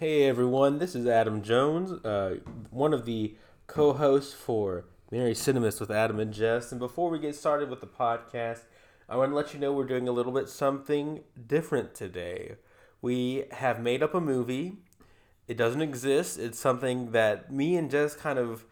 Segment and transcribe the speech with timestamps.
[0.00, 2.36] Hey everyone, this is Adam Jones, uh,
[2.70, 6.72] one of the co hosts for Merry Cinemas with Adam and Jess.
[6.72, 8.60] And before we get started with the podcast,
[9.10, 12.54] I want to let you know we're doing a little bit something different today.
[13.02, 14.78] We have made up a movie.
[15.46, 18.64] It doesn't exist, it's something that me and Jess kind of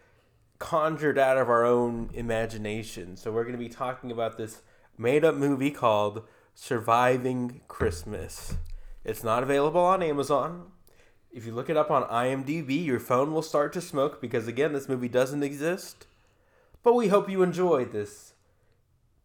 [0.59, 3.19] conjured out of our own imagination.
[3.19, 4.63] So we're going to be talking about this
[4.97, 6.23] made up movie called
[6.55, 8.57] Surviving Christmas.
[9.05, 10.73] It's not available on Amazon.
[11.33, 14.73] If you look it up on IMDb, your phone will start to smoke because, again,
[14.73, 16.07] this movie doesn't exist.
[16.83, 18.33] But we hope you enjoyed this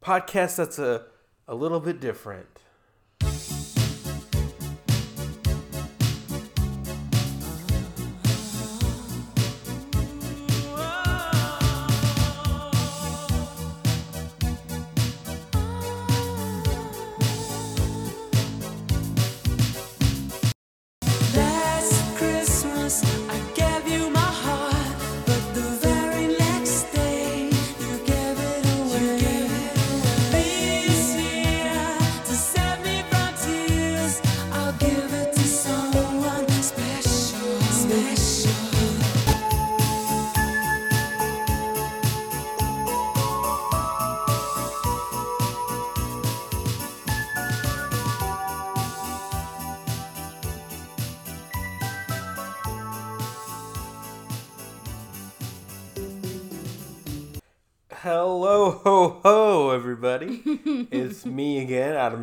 [0.03, 1.05] podcast that's a,
[1.48, 2.62] a little bit different.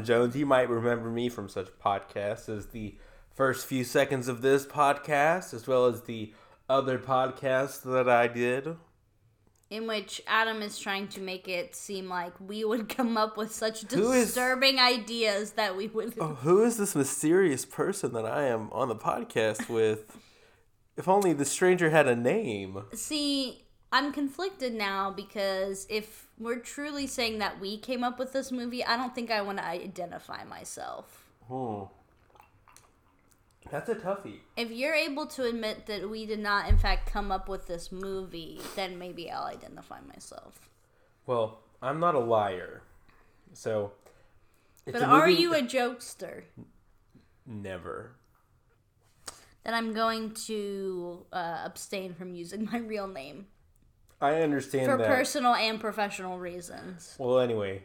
[0.04, 0.36] Jones.
[0.36, 2.96] You might remember me from such podcasts as the
[3.34, 6.32] first few seconds of this podcast, as well as the
[6.68, 8.76] other podcasts that I did.
[9.70, 13.52] in which Adam is trying to make it seem like we would come up with
[13.54, 16.14] such Who is- disturbing ideas that we would.
[16.18, 20.16] Oh, who is this mysterious person that I am on the podcast with?
[20.96, 22.82] If only the stranger had a name.
[22.94, 28.50] See, I'm conflicted now because if we're truly saying that we came up with this
[28.50, 31.26] movie, I don't think I want to identify myself.
[31.46, 31.82] Hmm.
[33.70, 34.38] That's a toughie.
[34.56, 37.92] If you're able to admit that we did not, in fact, come up with this
[37.92, 40.70] movie, then maybe I'll identify myself.
[41.26, 42.82] Well, I'm not a liar.
[43.52, 43.92] So.
[44.86, 46.44] But are you a jokester?
[47.46, 48.12] Never.
[49.62, 53.46] Then I'm going to uh, abstain from using my real name
[54.20, 55.06] I understand for that.
[55.06, 57.14] personal and professional reasons.
[57.18, 57.84] Well, anyway,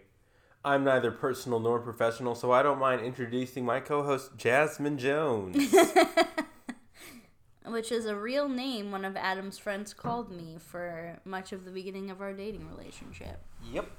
[0.66, 5.74] I'm neither personal nor professional, so I don't mind introducing my co-host Jasmine Jones.
[7.66, 11.72] Which is a real name one of Adam's friends called me for much of the
[11.72, 13.40] beginning of our dating relationship.
[13.72, 13.90] yep.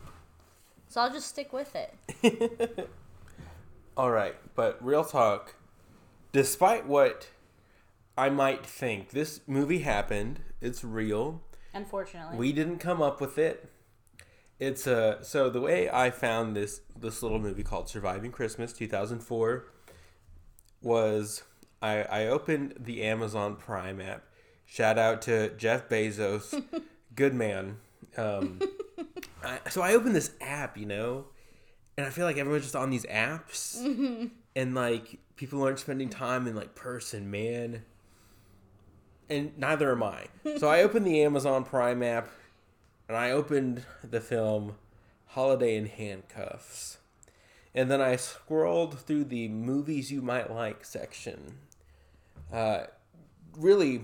[0.88, 2.88] So I'll just stick with it.
[3.96, 5.56] All right, but real talk.
[6.32, 7.28] Despite what
[8.16, 10.40] I might think, this movie happened.
[10.60, 11.42] It's real.
[11.76, 12.36] Unfortunately.
[12.38, 13.70] We didn't come up with it.
[14.58, 19.66] It's a so the way I found this this little movie called Surviving Christmas 2004
[20.80, 21.42] was
[21.82, 24.24] I I opened the Amazon Prime app.
[24.64, 26.64] Shout out to Jeff Bezos,
[27.14, 27.76] good man.
[28.16, 28.60] Um,
[29.44, 31.26] I, so I opened this app, you know,
[31.98, 36.46] and I feel like everyone's just on these apps, and like people aren't spending time
[36.46, 37.82] in like person, man.
[39.28, 40.26] And neither am I.
[40.58, 42.28] So I opened the Amazon Prime app
[43.08, 44.76] and I opened the film
[45.26, 46.98] Holiday in Handcuffs.
[47.74, 51.58] And then I scrolled through the movies you might like section.
[52.52, 52.84] Uh,
[53.56, 54.02] really,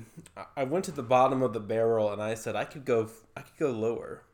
[0.56, 3.42] I- went to the bottom of the barrel and I said I could go, I
[3.42, 4.24] could go lower.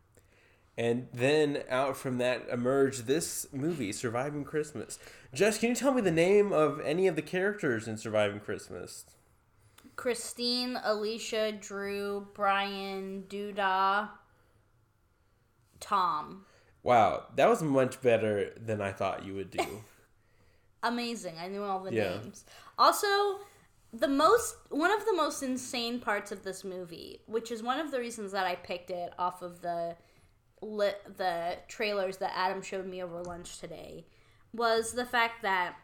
[0.76, 4.98] And then out from that emerged this movie, Surviving Christmas.
[5.34, 9.04] Jess, can you tell me the name of any of the characters in Surviving Christmas?
[9.98, 14.08] Christine, Alicia, Drew, Brian, Doodah,
[15.80, 16.46] Tom.
[16.84, 19.82] Wow, that was much better than I thought you would do.
[20.84, 21.34] Amazing.
[21.40, 22.10] I knew all the Yeah.
[22.10, 22.44] names.
[22.78, 23.40] Also,
[23.92, 27.90] the most one of the most insane parts of this movie, which is one of
[27.90, 29.96] the reasons that I picked it off of the
[30.62, 34.06] lit, the trailers that Adam showed me over lunch today,
[34.52, 35.74] was the fact that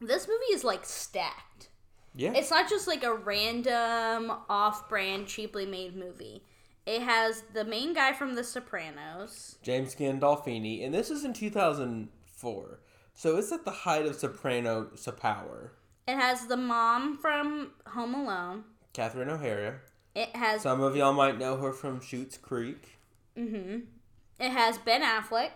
[0.00, 1.69] this movie is like stacked.
[2.14, 2.32] Yeah.
[2.34, 6.42] It's not just like a random off-brand cheaply made movie.
[6.86, 9.58] It has the main guy from The Sopranos.
[9.62, 12.80] James Gandolfini, and this is in 2004.
[13.14, 15.72] So it's at the height of soprano power.
[16.08, 18.64] It has the mom from Home Alone.
[18.92, 19.80] Catherine O'Hara.
[20.14, 22.98] It has Some of y'all might know her from Schitt's Creek.
[23.36, 23.80] Mm-hmm.
[24.40, 25.50] it has Ben Affleck.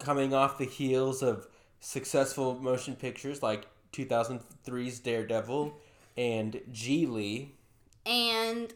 [0.00, 1.46] Coming off the heels of
[1.78, 3.66] successful motion pictures like
[3.96, 5.74] 2003's Daredevil
[6.16, 7.50] and Gigli.
[8.04, 8.72] and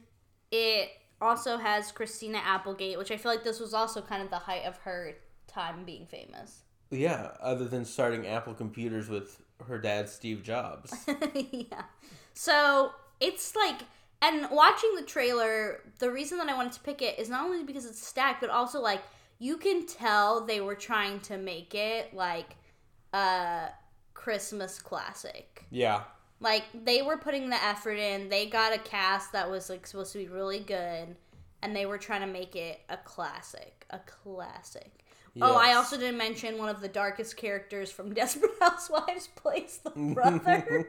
[0.50, 0.90] it
[1.20, 4.64] also has Christina Applegate, which I feel like this was also kind of the height
[4.64, 5.14] of her
[5.46, 6.62] time being famous.
[6.90, 10.92] Yeah, other than starting Apple computers with her dad Steve Jobs.
[11.34, 11.82] yeah.
[12.34, 13.82] So it's like,
[14.22, 17.62] and watching the trailer, the reason that I wanted to pick it is not only
[17.62, 19.02] because it's stacked, but also like
[19.38, 22.56] you can tell they were trying to make it like
[23.12, 23.68] a
[24.24, 25.64] Christmas classic.
[25.70, 26.02] yeah.
[26.42, 28.28] Like they were putting the effort in.
[28.30, 31.14] They got a cast that was like supposed to be really good,
[31.62, 33.84] and they were trying to make it a classic.
[33.90, 34.90] A classic.
[35.42, 39.90] Oh, I also didn't mention one of the darkest characters from Desperate Housewives plays the
[40.14, 40.88] brother.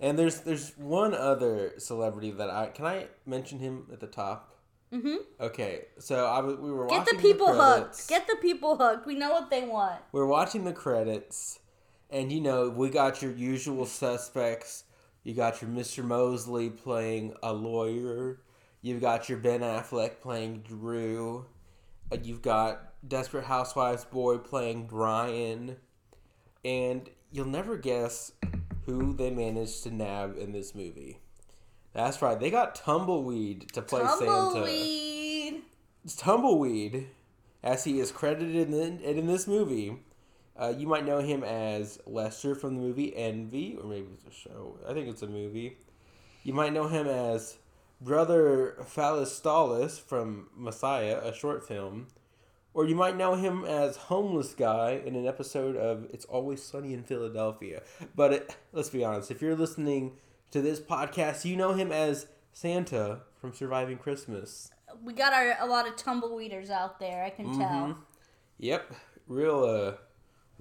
[0.00, 4.54] And there's there's one other celebrity that I can I mention him at the top.
[4.92, 5.16] Mm-hmm.
[5.40, 8.00] Okay, so I we were Get the people credits.
[8.00, 8.08] hooked.
[8.10, 9.06] Get the people hooked.
[9.06, 10.00] We know what they want.
[10.12, 11.58] we're watching the credits,
[12.12, 14.84] and you know we got your usual suspects.
[15.24, 16.04] You got your Mr.
[16.04, 18.40] Mosley playing a lawyer.
[18.82, 21.46] You've got your Ben Affleck playing Drew.
[22.10, 25.76] Uh, You've got Desperate Housewives boy playing Brian,
[26.64, 28.32] and you'll never guess
[28.84, 31.18] who they managed to nab in this movie.
[31.94, 34.26] That's right, they got Tumbleweed to play Santa.
[34.26, 35.62] Tumbleweed.
[36.04, 37.06] It's Tumbleweed,
[37.62, 40.00] as he is credited in, in this movie.
[40.56, 44.30] Uh, you might know him as Lester from the movie Envy, or maybe it's a
[44.38, 44.78] show.
[44.88, 45.78] I think it's a movie.
[46.44, 47.56] You might know him as
[48.00, 52.08] Brother Phalistalis from Messiah, a short film.
[52.74, 56.94] Or you might know him as Homeless Guy in an episode of It's Always Sunny
[56.94, 57.82] in Philadelphia.
[58.16, 60.12] But it, let's be honest, if you're listening
[60.52, 64.70] to this podcast, you know him as Santa from Surviving Christmas.
[65.04, 67.22] We got our a lot of tumbleweeders out there.
[67.24, 67.60] I can Mm-hmm.
[67.60, 67.98] tell.
[68.58, 68.94] Yep,
[69.26, 69.92] real uh,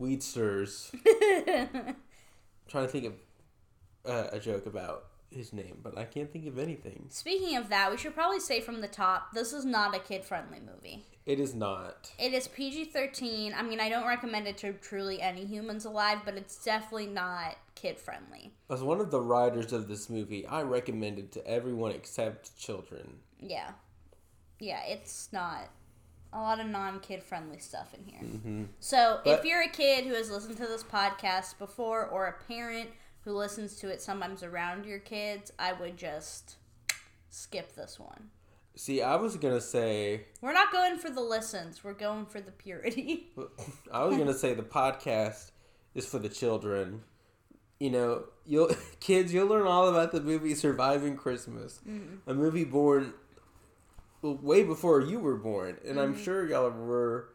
[0.02, 0.92] weedsters.
[2.68, 3.14] trying to think of
[4.06, 7.06] uh, a joke about his name, but I can't think of anything.
[7.10, 10.60] Speaking of that, we should probably say from the top, this is not a kid-friendly
[10.60, 11.06] movie.
[11.26, 12.12] It is not.
[12.20, 13.54] It is PG 13.
[13.56, 17.58] I mean, I don't recommend it to truly any humans alive, but it's definitely not
[17.76, 18.52] kid friendly.
[18.70, 23.20] As one of the writers of this movie, I recommend it to everyone except children.
[23.40, 23.72] Yeah.
[24.60, 25.70] Yeah, it's not.
[26.34, 28.22] A lot of non kid friendly stuff in here.
[28.22, 28.64] Mm-hmm.
[28.80, 32.90] So, if you're a kid who has listened to this podcast before, or a parent
[33.22, 36.56] who listens to it sometimes around your kids, I would just
[37.30, 38.30] skip this one.
[38.76, 42.52] See, I was gonna say, We're not going for the listens, we're going for the
[42.52, 43.32] purity.
[43.92, 45.52] I was gonna say the podcast
[45.94, 47.02] is for the children.
[47.80, 52.30] You know, you'll kids, you'll learn all about the movie Surviving Christmas, mm-hmm.
[52.30, 53.14] a movie born
[54.22, 56.24] well, way before you were born, and I'm mm-hmm.
[56.24, 57.30] sure y'all were.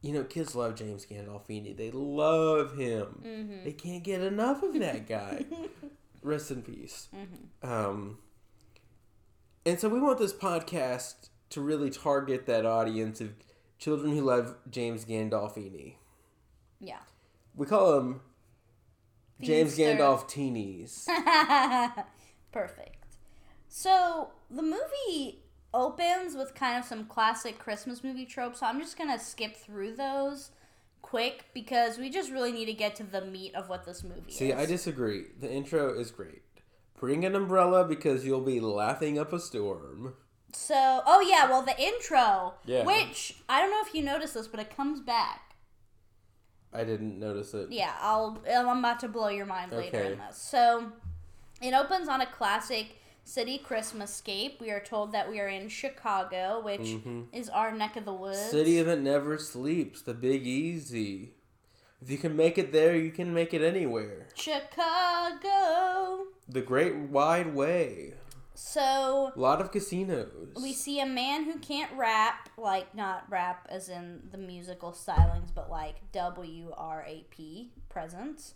[0.00, 1.76] You know, kids love James Gandolfini.
[1.76, 3.22] They love him.
[3.24, 3.64] Mm-hmm.
[3.64, 5.44] They can't get enough of that guy.
[6.22, 7.08] Rest in peace.
[7.14, 7.70] Mm-hmm.
[7.72, 8.18] Um,
[9.64, 13.30] and so we want this podcast to really target that audience of
[13.78, 15.94] children who love James Gandolfini.
[16.80, 16.98] yeah.
[17.54, 18.22] We call them
[19.40, 19.98] James Feedster.
[19.98, 22.04] Gandalf teenies.
[22.52, 23.04] Perfect.
[23.68, 25.41] So the movie
[25.74, 28.60] opens with kind of some classic Christmas movie tropes.
[28.60, 30.50] So I'm just gonna skip through those
[31.00, 34.28] quick because we just really need to get to the meat of what this movie
[34.30, 34.36] is.
[34.36, 34.58] See, is.
[34.58, 35.24] I disagree.
[35.40, 36.42] The intro is great.
[36.98, 40.14] Bring an umbrella because you'll be laughing up a storm.
[40.52, 42.84] So, oh yeah, well the intro, Yeah.
[42.84, 45.56] which I don't know if you noticed this, but it comes back.
[46.72, 47.70] I didn't notice it.
[47.70, 48.42] Yeah, I'll.
[48.50, 50.12] I'm about to blow your mind later Okay.
[50.12, 50.38] in this.
[50.38, 50.92] So,
[51.60, 54.60] it opens on a classic city Christmas scape.
[54.60, 56.96] We are told that we are in Chicago, which
[57.32, 58.38] is our neck of the woods.
[58.38, 58.50] Mm-hmm.
[58.50, 61.34] City that never sleeps, the Big Easy.
[62.00, 64.26] If you can make it there, you can make it anywhere.
[64.34, 66.24] Chicago.
[66.48, 68.14] The Great Wide Way.
[68.54, 70.54] So A lot of casinos.
[70.60, 75.48] we see a man who can't rap, like not rap as in the musical stylings,
[75.54, 78.54] but like W R A P presence.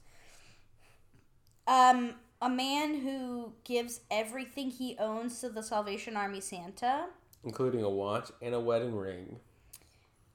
[1.66, 7.06] Um, a man who gives everything he owns to the Salvation Army Santa.
[7.44, 9.38] including a watch and a wedding ring.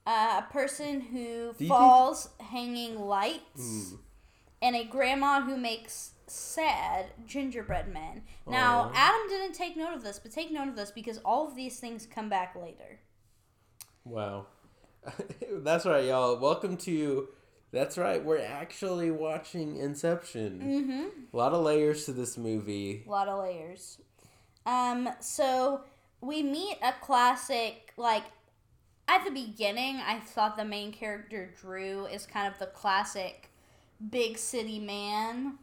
[0.07, 3.95] Uh, a person who falls hanging lights, Hmm.
[4.61, 8.23] and a grandma who makes sad gingerbread men.
[8.47, 8.91] Now, Aw.
[8.95, 11.79] Adam didn't take note of this, but take note of this because all of these
[11.79, 12.99] things come back later.
[14.05, 14.45] Wow.
[15.51, 16.37] That's right, y'all.
[16.37, 17.27] Welcome to.
[17.71, 20.59] That's right, we're actually watching Inception.
[20.59, 21.07] Mm-hmm.
[21.33, 23.03] A lot of layers to this movie.
[23.07, 23.99] A lot of layers.
[24.65, 25.81] Um, so
[26.19, 28.23] we meet a classic, like,
[29.07, 33.49] at the beginning, I thought the main character, Drew, is kind of the classic
[34.09, 35.57] big city man.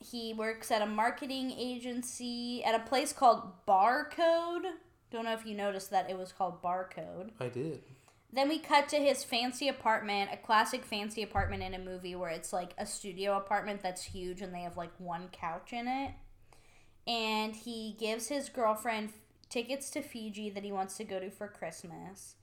[0.00, 4.64] he works at a marketing agency at a place called Barcode.
[5.10, 7.30] Don't know if you noticed that it was called Barcode.
[7.40, 7.82] I did.
[8.32, 12.30] Then we cut to his fancy apartment, a classic fancy apartment in a movie where
[12.30, 16.12] it's like a studio apartment that's huge and they have like one couch in it.
[17.06, 19.12] And he gives his girlfriend
[19.48, 22.34] tickets to Fiji that he wants to go to for Christmas.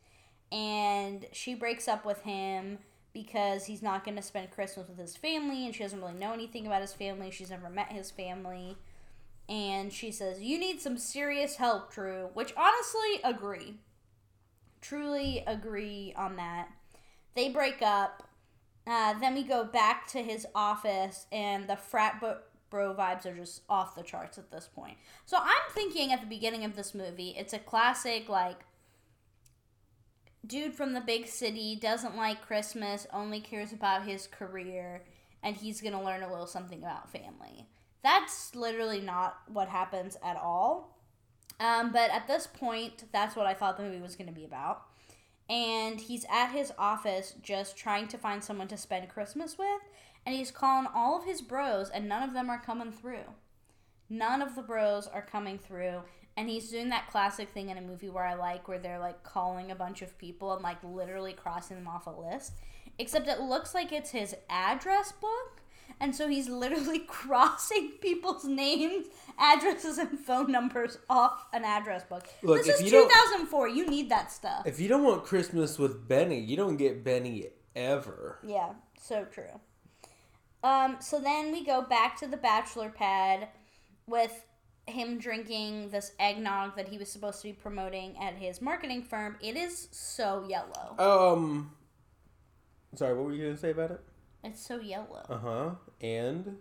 [0.51, 2.79] And she breaks up with him
[3.13, 6.33] because he's not going to spend Christmas with his family and she doesn't really know
[6.33, 7.29] anything about his family.
[7.29, 8.75] She's never met his family.
[9.47, 12.31] And she says, You need some serious help, Drew.
[12.33, 13.75] Which honestly, agree
[14.87, 16.69] truly agree on that.
[17.35, 18.23] They break up.
[18.87, 22.23] Uh, then we go back to his office, and the frat
[22.69, 24.97] bro vibes are just off the charts at this point.
[25.25, 28.59] So I'm thinking at the beginning of this movie, it's a classic, like,
[30.45, 35.03] dude from the big city doesn't like Christmas, only cares about his career,
[35.41, 37.67] and he's gonna learn a little something about family.
[38.03, 40.94] That's literally not what happens at all.
[41.59, 44.45] Um, but at this point, that's what I thought the movie was going to be
[44.45, 44.83] about.
[45.49, 49.81] And he's at his office just trying to find someone to spend Christmas with.
[50.25, 53.25] And he's calling all of his bros, and none of them are coming through.
[54.09, 56.01] None of the bros are coming through.
[56.37, 59.23] And he's doing that classic thing in a movie where I like, where they're like
[59.23, 62.53] calling a bunch of people and like literally crossing them off a list.
[62.97, 65.61] Except it looks like it's his address book.
[65.99, 72.27] And so he's literally crossing people's names, addresses, and phone numbers off an address book.
[72.43, 73.69] Look, this is you 2004.
[73.69, 74.65] You need that stuff.
[74.65, 78.39] If you don't want Christmas with Benny, you don't get Benny ever.
[78.45, 79.59] Yeah, so true.
[80.63, 83.49] Um, so then we go back to the bachelor pad
[84.07, 84.45] with
[84.87, 89.37] him drinking this eggnog that he was supposed to be promoting at his marketing firm.
[89.41, 90.95] It is so yellow.
[90.99, 91.71] Um,
[92.95, 94.01] sorry, what were you gonna say about it?
[94.45, 95.25] It's so yellow.
[95.29, 95.69] Uh huh.
[96.01, 96.57] And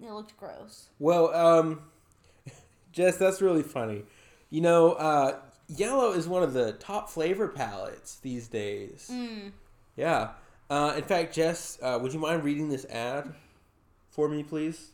[0.00, 0.88] It looked gross.
[0.98, 1.80] well, um,
[2.92, 4.04] Jess, that's really funny.
[4.50, 9.10] You know, uh, yellow is one of the top flavor palettes these days.
[9.12, 9.50] Mm.
[9.96, 10.30] Yeah.
[10.70, 13.34] Uh, in fact, Jess, uh, would you mind reading this ad
[14.10, 14.90] for me, please?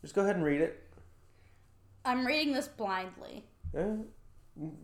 [0.00, 0.82] Just go ahead and read it.
[2.04, 3.44] I'm reading this blindly.
[3.76, 3.84] Eh,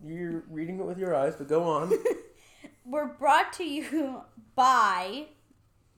[0.05, 1.91] you're reading it with your eyes, but go on.
[2.89, 4.21] We're brought to you
[4.55, 5.27] by.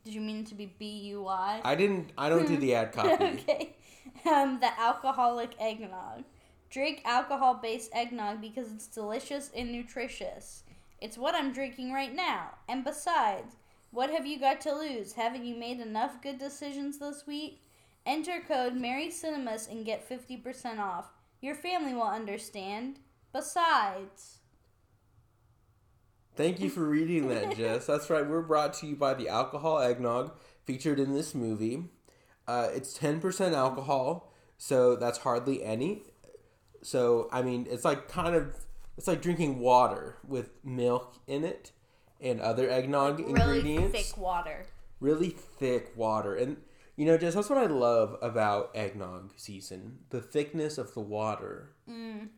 [0.04, 1.62] Did you mean to be B U I?
[1.64, 2.12] I didn't.
[2.18, 3.24] I don't do the ad copy.
[3.24, 3.76] okay.
[4.30, 6.26] Um, the alcoholic eggnog.
[6.70, 10.64] Drink alcohol based eggnog because it's delicious and nutritious.
[11.00, 12.56] It's what I'm drinking right now.
[12.68, 13.56] And besides,
[13.92, 15.14] what have you got to lose?
[15.14, 17.62] Haven't you made enough good decisions this week?
[18.06, 21.14] Enter code Merry Cinemas and get 50% off.
[21.40, 23.00] Your family will understand.
[23.34, 24.41] Besides,
[26.42, 27.86] Thank you for reading that, Jess.
[27.86, 28.28] That's right.
[28.28, 30.32] We're brought to you by the alcohol eggnog
[30.66, 31.84] featured in this movie.
[32.48, 36.02] Uh, it's ten percent alcohol, so that's hardly any.
[36.82, 38.56] So I mean, it's like kind of
[38.98, 41.74] it's like drinking water with milk in it
[42.20, 43.92] and other eggnog really ingredients.
[43.92, 44.66] thick water.
[45.00, 46.34] really thick water.
[46.34, 46.58] And
[46.96, 51.74] you know, Jess, that's what I love about eggnog season the thickness of the water.
[51.88, 52.30] Mm.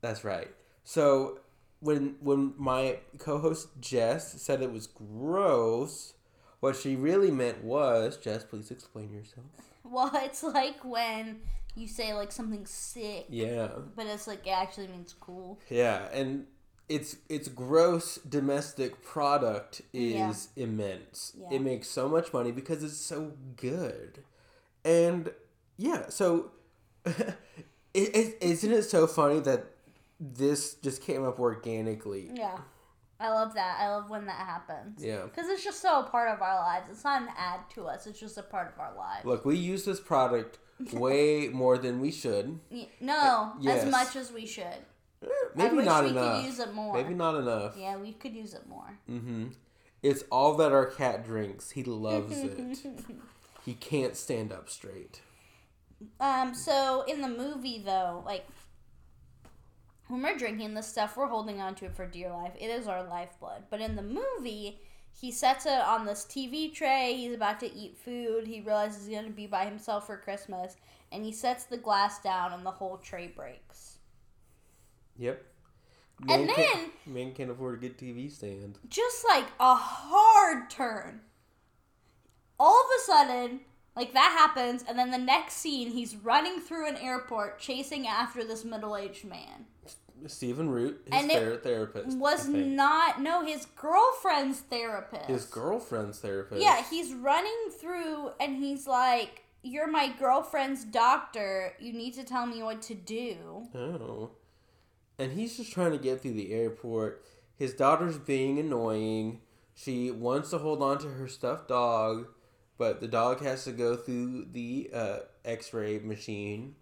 [0.00, 0.48] That's right.
[0.84, 1.40] So
[1.80, 6.14] when when my co-host Jess said it was gross,
[6.60, 9.46] what she really meant was Jess, please explain yourself.
[9.82, 11.40] Well, it's like when
[11.74, 15.58] you say like something sick, Yeah, but it's like it actually means cool.
[15.68, 16.46] yeah, and
[16.88, 21.32] its its gross domestic product is immense.
[21.36, 21.48] Yeah.
[21.56, 24.22] It makes so much money because it's so good,
[24.84, 25.32] and
[25.76, 26.52] yeah, so
[27.04, 27.34] it,
[27.94, 29.64] it, isn't it so funny that
[30.20, 32.30] this just came up organically?
[32.34, 32.58] Yeah.
[33.18, 33.78] I love that.
[33.80, 35.02] I love when that happens.
[35.02, 35.24] Yeah.
[35.24, 36.88] Because it's just so a part of our lives.
[36.90, 38.06] It's not an ad to us.
[38.06, 39.26] It's just a part of our lives.
[39.26, 40.58] Look, we use this product
[40.92, 42.58] way more than we should.
[43.00, 43.84] No, yes.
[43.84, 44.64] as much as we should.
[45.22, 46.44] Eh, Maybe wish not we could enough.
[46.44, 46.94] use it more.
[46.94, 47.76] Maybe not enough.
[47.76, 48.98] Yeah, we could use it more.
[49.10, 49.48] Mm-hmm.
[50.02, 51.72] It's all that our cat drinks.
[51.72, 52.58] He loves it.
[53.66, 55.20] he can't stand up straight.
[56.18, 58.46] Um, so in the movie though, like
[60.10, 62.52] when we're drinking this stuff, we're holding on to it for dear life.
[62.58, 63.64] It is our lifeblood.
[63.70, 64.80] But in the movie,
[65.12, 67.14] he sets it on this TV tray.
[67.16, 68.46] He's about to eat food.
[68.46, 70.76] He realizes he's going to be by himself for Christmas,
[71.12, 73.98] and he sets the glass down, and the whole tray breaks.
[75.16, 75.44] Yep.
[76.28, 78.78] And then- can't, man can't afford a good TV stand.
[78.88, 81.20] Just like a hard turn.
[82.58, 83.60] All of a sudden,
[83.96, 88.44] Like that happens, and then the next scene, he's running through an airport chasing after
[88.44, 89.66] this middle-aged man.
[90.26, 95.26] Stephen Root, his And ther- therapist, Was not no his girlfriend's therapist.
[95.26, 96.62] his girlfriend's therapist.
[96.62, 101.74] Yeah, he's running through, and he's like, "You're my girlfriend's doctor.
[101.78, 104.30] You need to tell me what to do." Oh.
[105.18, 107.24] And he's just trying to get through the airport.
[107.56, 109.42] His daughter's being annoying.
[109.74, 112.28] She wants to hold on to her stuffed dog,
[112.78, 116.76] but the dog has to go through the uh, x ray machine.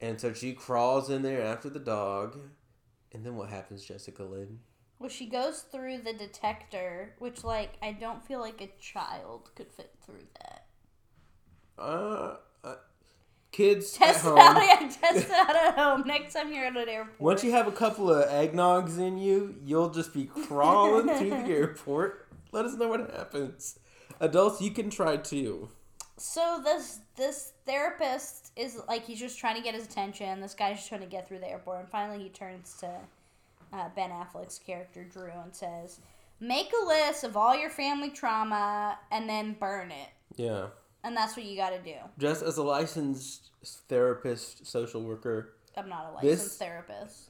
[0.00, 2.38] And so she crawls in there after the dog.
[3.12, 4.60] And then what happens, Jessica Lynn?
[4.98, 9.70] Well, she goes through the detector, which, like, I don't feel like a child could
[9.72, 10.66] fit through that.
[11.78, 12.74] Uh, uh,
[13.50, 14.62] kids Test at it out, home.
[14.80, 16.04] yeah, test it out at home.
[16.06, 17.20] Next time you're at an airport.
[17.20, 21.36] Once you have a couple of eggnogs in you, you'll just be crawling through the
[21.48, 22.28] airport.
[22.52, 23.78] Let us know what happens.
[24.20, 25.70] Adults, you can try too.
[26.16, 30.40] So this this therapist is like he's just trying to get his attention.
[30.40, 32.90] This guy's just trying to get through the airport, and finally he turns to
[33.72, 36.00] uh, Ben Affleck's character Drew and says,
[36.40, 40.66] "Make a list of all your family trauma and then burn it." Yeah.
[41.04, 41.96] And that's what you got to do.
[42.18, 43.50] Just as a licensed
[43.88, 47.28] therapist, social worker, I'm not a This- licensed therapist.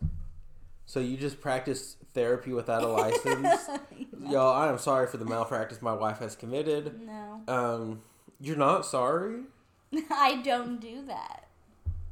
[0.84, 3.68] so you just practice therapy without a license.
[4.28, 7.00] Y'all, I am sorry for the malpractice my wife has committed.
[7.06, 8.02] No, Um,
[8.40, 9.44] you're not sorry.
[10.10, 11.48] I don't do that.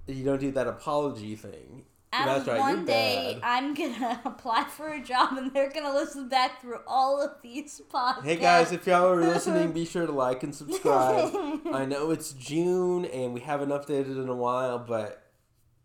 [0.06, 1.84] You don't do that apology thing.
[2.12, 2.58] And That's right.
[2.58, 3.42] one day bad.
[3.44, 7.80] I'm gonna apply for a job, and they're gonna listen back through all of these
[7.88, 8.24] podcasts.
[8.24, 11.32] Hey guys, if y'all are listening, be sure to like and subscribe.
[11.72, 15.22] I know it's June and we haven't updated in a while, but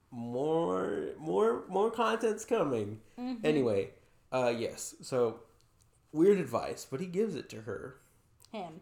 [0.10, 3.02] more more more content's coming.
[3.20, 3.46] Mm-hmm.
[3.46, 3.92] Anyway,
[4.32, 4.96] uh yes.
[5.02, 5.42] So
[6.12, 7.98] weird advice, but he gives it to her.
[8.52, 8.82] him,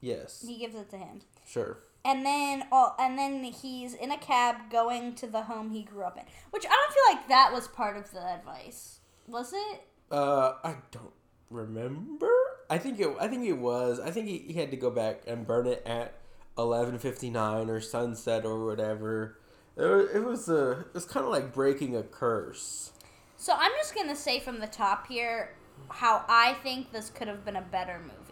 [0.00, 0.42] Yes.
[0.46, 1.20] he gives it to him.
[1.46, 1.78] Sure.
[2.04, 6.04] and then oh, and then he's in a cab going to the home he grew
[6.04, 9.82] up in, which I don't feel like that was part of the advice, was it?
[10.10, 11.12] Uh I don't
[11.50, 12.30] remember.
[12.68, 14.00] I think it I think it was.
[14.00, 16.14] I think he, he had to go back and burn it at
[16.58, 19.38] 11:59 or sunset or whatever.
[19.76, 22.92] It was, it was a it was kind of like breaking a curse.
[23.36, 25.54] So I'm just gonna say from the top here
[25.90, 28.25] how I think this could have been a better movie.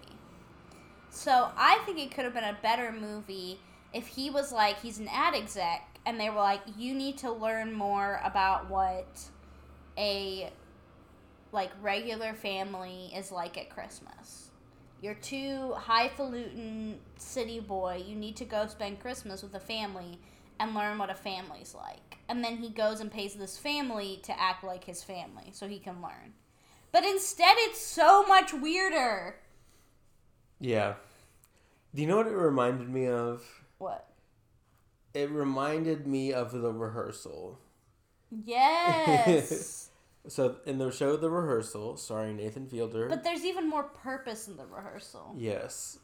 [1.14, 3.61] So I think it could have been a better movie
[3.92, 7.31] if he was like he's an ad exec and they were like you need to
[7.31, 9.07] learn more about what
[9.96, 10.50] a
[11.53, 14.50] like regular family is like at Christmas.
[15.00, 18.03] You're too highfalutin city boy.
[18.05, 20.18] You need to go spend Christmas with a family
[20.59, 22.18] and learn what a family's like.
[22.29, 25.79] And then he goes and pays this family to act like his family so he
[25.79, 26.35] can learn.
[26.90, 29.37] But instead, it's so much weirder.
[30.64, 30.94] Yeah.
[31.94, 33.42] Do you know what it reminded me of?
[33.79, 34.09] What?
[35.12, 37.59] It reminded me of the rehearsal.
[38.31, 39.90] Yes.
[40.27, 43.11] So in the show The Rehearsal, starring Nathan Fielder.
[43.11, 45.35] but there's even more purpose in the rehearsal.
[45.37, 45.98] yes.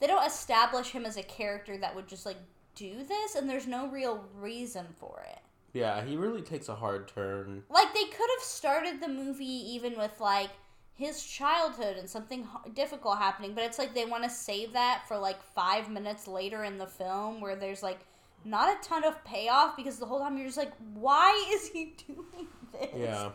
[0.00, 2.36] They don't establish him as a character that would just like
[2.74, 5.38] do this, and there's no real reason for it.
[5.74, 7.64] Yeah, he really takes a hard turn.
[7.68, 10.50] Like they could have started the movie even with like
[10.94, 15.18] his childhood and something difficult happening, but it's like they want to save that for
[15.18, 17.98] like five minutes later in the film where there's like
[18.44, 21.96] not a ton of payoff because the whole time you're just like, why is he
[22.06, 22.90] doing this?
[22.96, 23.30] Yeah.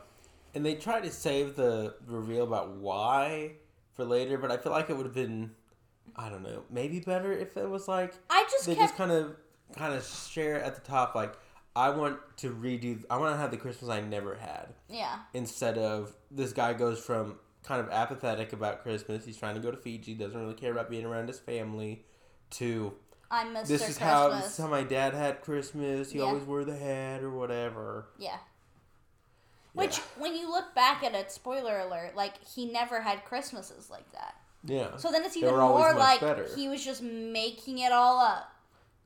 [0.55, 3.51] And they try to save the reveal about why
[3.93, 5.51] for later, but I feel like it would have been,
[6.15, 9.11] I don't know, maybe better if it was like I just they kept just kind
[9.11, 9.35] of
[9.75, 11.35] kind of share at the top like
[11.75, 15.19] I want to redo I want to have the Christmas I never had yeah.
[15.33, 19.69] instead of this guy goes from kind of apathetic about Christmas, he's trying to go
[19.71, 22.05] to Fiji, doesn't really care about being around his family
[22.51, 22.93] to
[23.31, 23.97] I'm this is Christmas.
[23.97, 26.11] how this is how my dad had Christmas.
[26.11, 26.25] He Yeah.
[26.25, 28.07] always wore the hat or whatever.
[28.17, 28.37] yeah.
[29.73, 30.03] Which, Yeah.
[30.17, 34.35] when you look back at it, spoiler alert, like he never had Christmases like that.
[34.63, 34.97] Yeah.
[34.97, 36.47] So then it's even more like better.
[36.55, 38.51] he was just making it all up.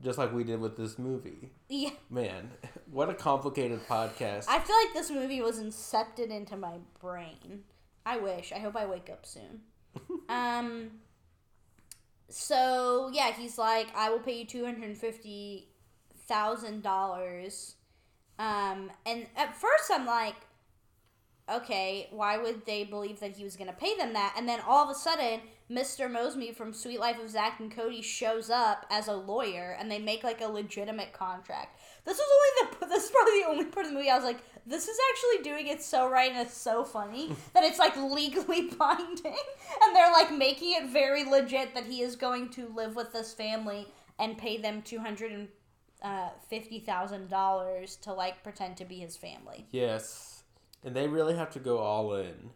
[0.01, 1.51] Just like we did with this movie.
[1.73, 1.89] Yeah.
[2.07, 2.51] Man,
[2.91, 4.45] what a complicated podcast.
[4.47, 7.63] I feel like this movie was incepted into my brain.
[8.05, 8.51] I wish.
[8.51, 9.61] I hope I wake up soon.
[10.29, 10.91] um.
[12.29, 15.69] So yeah, he's like, I will pay you two hundred fifty
[16.27, 17.73] thousand dollars.
[18.37, 20.35] Um, and at first I'm like,
[21.51, 24.35] okay, why would they believe that he was gonna pay them that?
[24.37, 25.39] And then all of a sudden,
[25.71, 26.11] Mr.
[26.11, 29.99] Moseby from Suite Life of Zack and Cody shows up as a lawyer, and they
[29.99, 31.79] make like a legitimate contract.
[32.05, 32.27] This was
[32.67, 34.87] only the this is probably the only part of the movie I was like, this
[34.87, 39.37] is actually doing it so right and it's so funny that it's like legally binding,
[39.83, 43.33] and they're like making it very legit that he is going to live with this
[43.33, 43.87] family
[44.19, 45.47] and pay them two hundred and
[46.01, 49.65] uh, fifty thousand dollars to like pretend to be his family.
[49.71, 50.29] yes.
[50.85, 52.49] And they really have to go all in.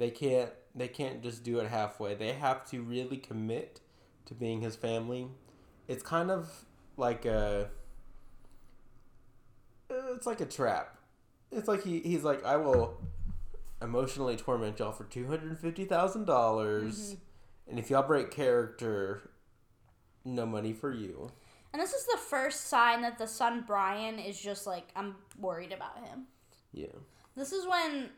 [0.00, 2.14] They can't they can't just do it halfway.
[2.14, 3.80] They have to really commit
[4.24, 5.28] to being his family.
[5.88, 6.64] It's kind of
[6.96, 7.68] like a
[9.90, 10.96] it's like a trap.
[11.52, 12.98] It's like he, he's like, I will
[13.82, 17.70] emotionally torment y'all for two hundred and fifty thousand dollars, mm-hmm.
[17.70, 19.30] and if y'all break character,
[20.24, 21.30] no money for you.
[21.74, 25.72] And this is the first sign that the son Brian is just like I'm worried
[25.72, 26.24] about him.
[26.72, 26.86] Yeah,
[27.36, 28.08] This is when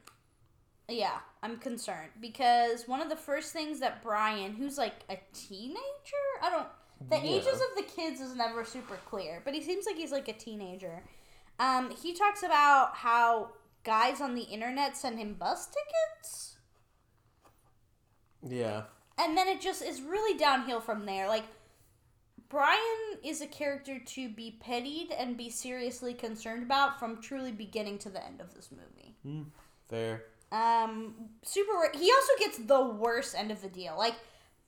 [0.89, 5.79] yeah, I'm concerned because one of the first things that Brian, who's like a teenager,
[6.43, 6.69] I don't
[7.11, 7.35] the Yeah.
[7.37, 10.33] ages of the kids is never super clear, but he seems like he's like a
[10.33, 11.03] teenager.
[11.59, 13.53] Um, he talks about how
[13.85, 16.57] guys on the internet send him bus tickets.
[18.43, 18.83] yeah,
[19.19, 21.29] and then it just is really downhill from there.
[21.29, 21.45] Like
[22.49, 27.99] Brian is a character to be pitied and be seriously concerned about from truly beginning
[27.99, 29.47] to the end of this movie.
[29.89, 30.25] fair.
[30.53, 31.91] Um, super.
[31.95, 33.97] He also gets the worst end of the deal.
[33.97, 34.15] Like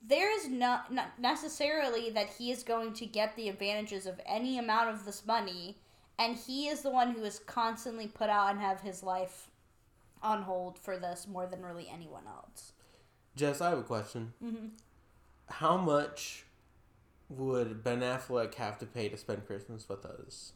[0.05, 4.57] there is not not necessarily that he is going to get the advantages of any
[4.57, 5.77] amount of this money,
[6.17, 9.51] and he is the one who is constantly put out and have his life
[10.21, 12.73] on hold for this more than really anyone else.
[13.35, 14.33] Jess, I have a question.
[14.43, 14.67] Mm-hmm.
[15.49, 16.45] How much
[17.29, 20.53] would Ben Affleck have to pay to spend Christmas with us?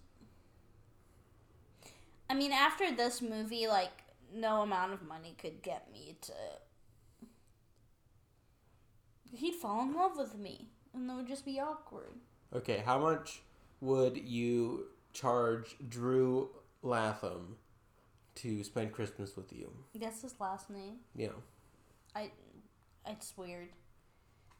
[2.30, 6.34] I mean, after this movie, like, no amount of money could get me to.
[9.32, 12.13] He'd fall in love with me, and that would just be awkward.
[12.54, 13.42] Okay, how much
[13.80, 16.50] would you charge Drew
[16.82, 17.58] Latham
[18.36, 19.72] to spend Christmas with you?
[19.96, 20.98] That's his last name.
[21.15, 21.30] Yeah.
[22.15, 22.32] I.
[23.06, 23.70] It's weird.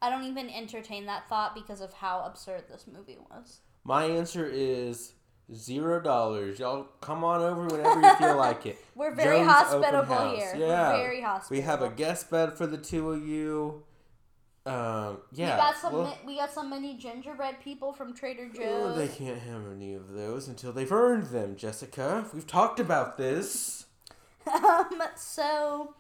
[0.02, 3.60] I don't even entertain that thought because of how absurd this movie was.
[3.84, 5.14] My answer is
[5.54, 6.60] zero dollars.
[6.60, 8.78] Y'all come on over whenever you feel like it.
[8.96, 10.56] We're very Jones hospitable here.
[10.58, 10.92] Yeah.
[10.92, 11.58] We're very hospitable.
[11.58, 13.84] We have a guest bed for the two of you.
[14.66, 15.56] Um, yeah.
[15.56, 15.94] We got some.
[15.94, 18.98] well- we got some mini gingerbread people from Trader Oh, Joe's.
[18.98, 22.26] they can't have any of those until they've earned them, Jessica.
[22.34, 23.86] We've talked about this.
[24.52, 25.94] Um, so,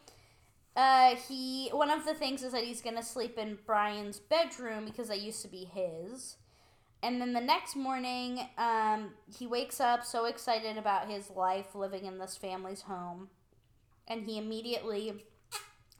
[0.75, 5.09] uh, he one of the things is that he's gonna sleep in Brian's bedroom because
[5.09, 6.37] that used to be his.
[7.01, 12.05] And then the next morning, um, he wakes up so excited about his life living
[12.05, 13.29] in this family's home,
[14.07, 15.23] and he immediately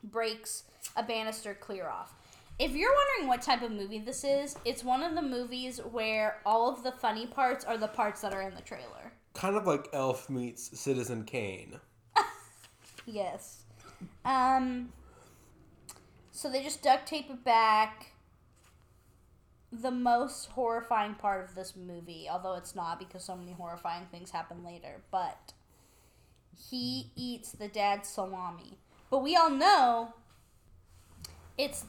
[0.03, 0.63] breaks
[0.95, 2.13] a banister clear off.
[2.57, 6.41] If you're wondering what type of movie this is, it's one of the movies where
[6.45, 9.13] all of the funny parts are the parts that are in the trailer.
[9.33, 11.79] Kind of like Elf meets Citizen Kane.
[13.05, 13.63] Yes.
[14.23, 14.89] Um.
[16.31, 18.09] So they just duct tape it back.
[19.71, 24.32] The most horrifying part of this movie, although it's not because so many horrifying things
[24.32, 25.53] happen later, but
[26.69, 28.79] he eats the dad's salami.
[29.10, 30.13] But we all know
[31.58, 31.86] it's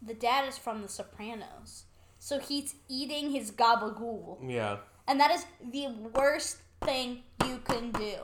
[0.00, 1.84] the dad is from The Sopranos.
[2.18, 4.38] So he's eating his gabagool.
[4.48, 4.78] Yeah.
[5.06, 8.14] And that is the worst thing you can do.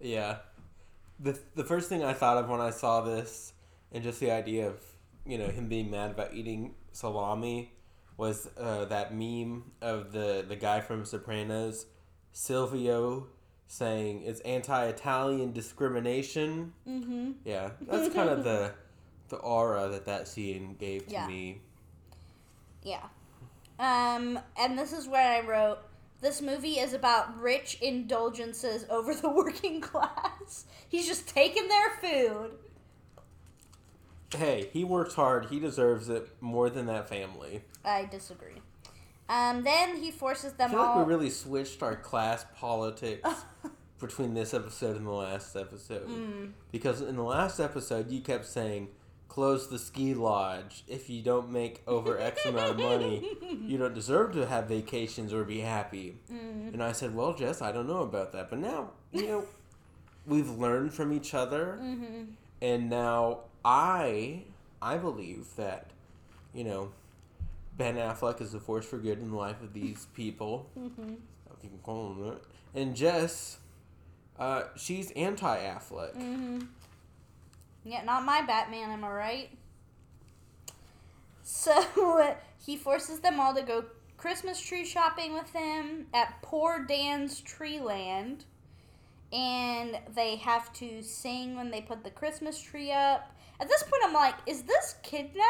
[0.00, 0.36] Yeah.
[1.18, 3.52] The, the first thing I thought of when I saw this
[3.92, 4.80] and just the idea of
[5.26, 7.72] you know him being mad about eating salami
[8.20, 11.86] was uh, that meme of the the guy from Sopranos,
[12.32, 13.28] Silvio,
[13.66, 16.74] saying it's anti-Italian discrimination.
[16.86, 17.30] Mm-hmm.
[17.46, 18.74] Yeah, that's kind of the
[19.30, 21.26] the aura that that scene gave to Yeah.
[21.26, 21.62] me.
[22.82, 23.06] Yeah.
[23.78, 25.78] Um, and this is where I wrote
[26.20, 30.66] this movie is about rich indulgences over the working class.
[30.90, 32.50] He's just taking their food.
[34.36, 35.46] Hey, he works hard.
[35.46, 37.62] He deserves it more than that family.
[37.84, 38.62] I disagree.
[39.28, 41.04] Um, then he forces I them feel like all.
[41.04, 43.28] we really switched our class politics
[44.00, 46.08] between this episode and the last episode.
[46.08, 46.52] Mm.
[46.72, 48.88] Because in the last episode, you kept saying,
[49.28, 50.82] close the ski lodge.
[50.88, 55.32] If you don't make over X amount of money, you don't deserve to have vacations
[55.32, 56.16] or be happy.
[56.30, 56.74] Mm.
[56.74, 58.50] And I said, well, Jess, I don't know about that.
[58.50, 59.44] But now, you know,
[60.26, 61.78] we've learned from each other.
[61.80, 62.22] Mm-hmm.
[62.62, 64.44] And now I,
[64.80, 65.90] I believe that,
[66.54, 66.92] you know,
[67.76, 70.68] Ben Affleck is a force for good in the life of these people.
[70.78, 71.14] Mm-hmm.
[71.56, 72.40] If you can call them that.
[72.74, 73.58] And Jess,
[74.38, 76.14] uh, she's anti-Affleck.
[76.14, 76.60] Mm-hmm.
[77.84, 79.50] Yeah, not my Batman, am I right?
[81.42, 83.84] So he forces them all to go
[84.16, 88.44] Christmas tree shopping with him at Poor Dan's Tree Land.
[89.32, 93.34] And they have to sing when they put the Christmas tree up.
[93.60, 95.44] At this point, I'm like, is this kidnapping?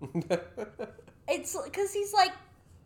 [1.26, 2.32] It's because he's like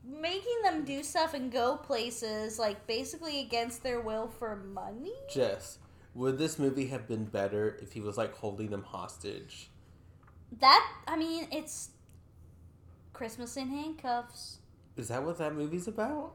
[0.05, 5.12] making them do stuff and go places, like basically against their will for money.
[5.33, 5.79] Jess,
[6.14, 9.71] would this movie have been better if he was like holding them hostage?
[10.61, 11.91] That I mean, it's
[13.12, 14.59] Christmas in handcuffs,
[14.97, 16.35] Is that what that movie's about?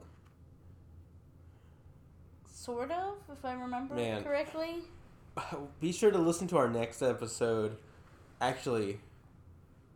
[2.48, 4.24] sort of, if I remember Man.
[4.24, 4.84] correctly.
[5.80, 7.78] Be sure to listen to our next episode.
[8.42, 9.00] Actually,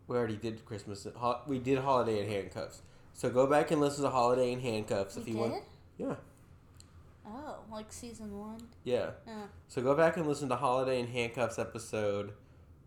[0.08, 1.06] we already did Christmas.
[1.48, 2.82] We did Holiday in Handcuffs.
[3.14, 5.40] So go back and listen to Holiday in Handcuffs We if you did.
[5.42, 5.64] want.
[5.98, 6.16] Yeah,
[7.30, 8.60] Oh, like season one.
[8.84, 9.10] yeah.
[9.28, 9.32] Oh.
[9.68, 12.34] So go back and listen to Holiday in Handcuffs episode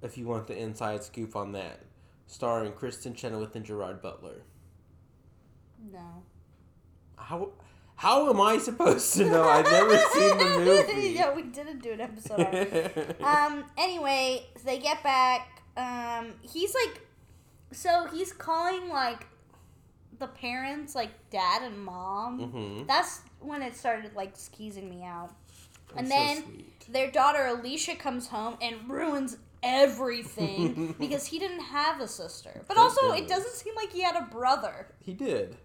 [0.02, 1.80] if you want the inside scoop on that,
[2.26, 4.42] starring Kristin Chenoweth and Gerard Butler.
[5.92, 6.22] No.
[7.16, 7.50] How
[8.00, 9.42] how am I supposed to know?
[9.42, 11.08] I've never seen the movie.
[11.10, 13.20] yeah, we didn't do an episode on it.
[13.22, 13.64] um.
[13.76, 15.62] Anyway, so they get back.
[15.76, 16.32] Um.
[16.40, 17.00] He's like,
[17.72, 19.26] so he's calling like
[20.18, 22.40] the parents, like dad and mom.
[22.40, 22.86] Mhm.
[22.86, 25.30] That's when it started like skeezing me out.
[25.96, 26.92] And That's so then sweet.
[26.92, 32.62] their daughter Alicia comes home and ruins everything because he didn't have a sister.
[32.68, 34.86] But also, it doesn't seem like he had a brother.
[35.00, 35.56] he did.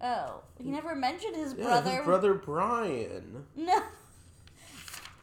[0.00, 1.90] Oh, he never mentioned his Yeah, brother.
[1.96, 3.44] his brother Brian.
[3.56, 3.82] No.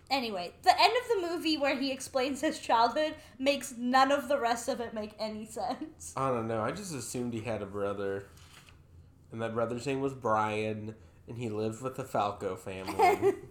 [0.09, 4.37] Anyway, the end of the movie where he explains his childhood makes none of the
[4.37, 6.13] rest of it make any sense.
[6.17, 6.61] I don't know.
[6.61, 8.25] I just assumed he had a brother,
[9.31, 10.95] and that brother's name was Brian,
[11.29, 13.33] and he lived with the Valco family.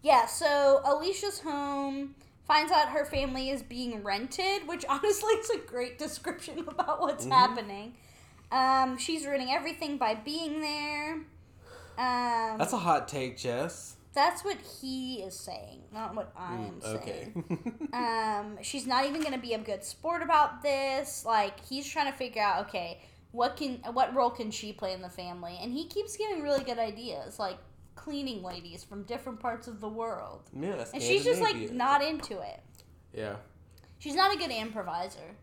[0.00, 2.14] Yeah, so Alicia's home
[2.46, 7.26] finds out her family is being rented, which honestly is a great description about what's
[7.26, 7.32] Mhm.
[7.32, 7.96] happening.
[8.50, 11.14] Um, she's ruining everything by being there.
[11.98, 13.96] Um, That's a hot take, Jess.
[14.14, 17.32] that's what he is saying, not what I'm Mm, okay.
[17.34, 17.88] saying.
[17.92, 21.24] um, she's not even gonna be a good sport about this.
[21.24, 23.00] Like he's trying to figure out, okay,
[23.32, 25.58] what can what role can she play in the family?
[25.60, 27.58] And he keeps giving really good ideas, like
[27.96, 30.42] cleaning ladies from different parts of the world.
[30.58, 32.60] yeah, And she's just like not into it.
[33.12, 33.36] Yeah,
[33.98, 35.34] She's not a good improviser.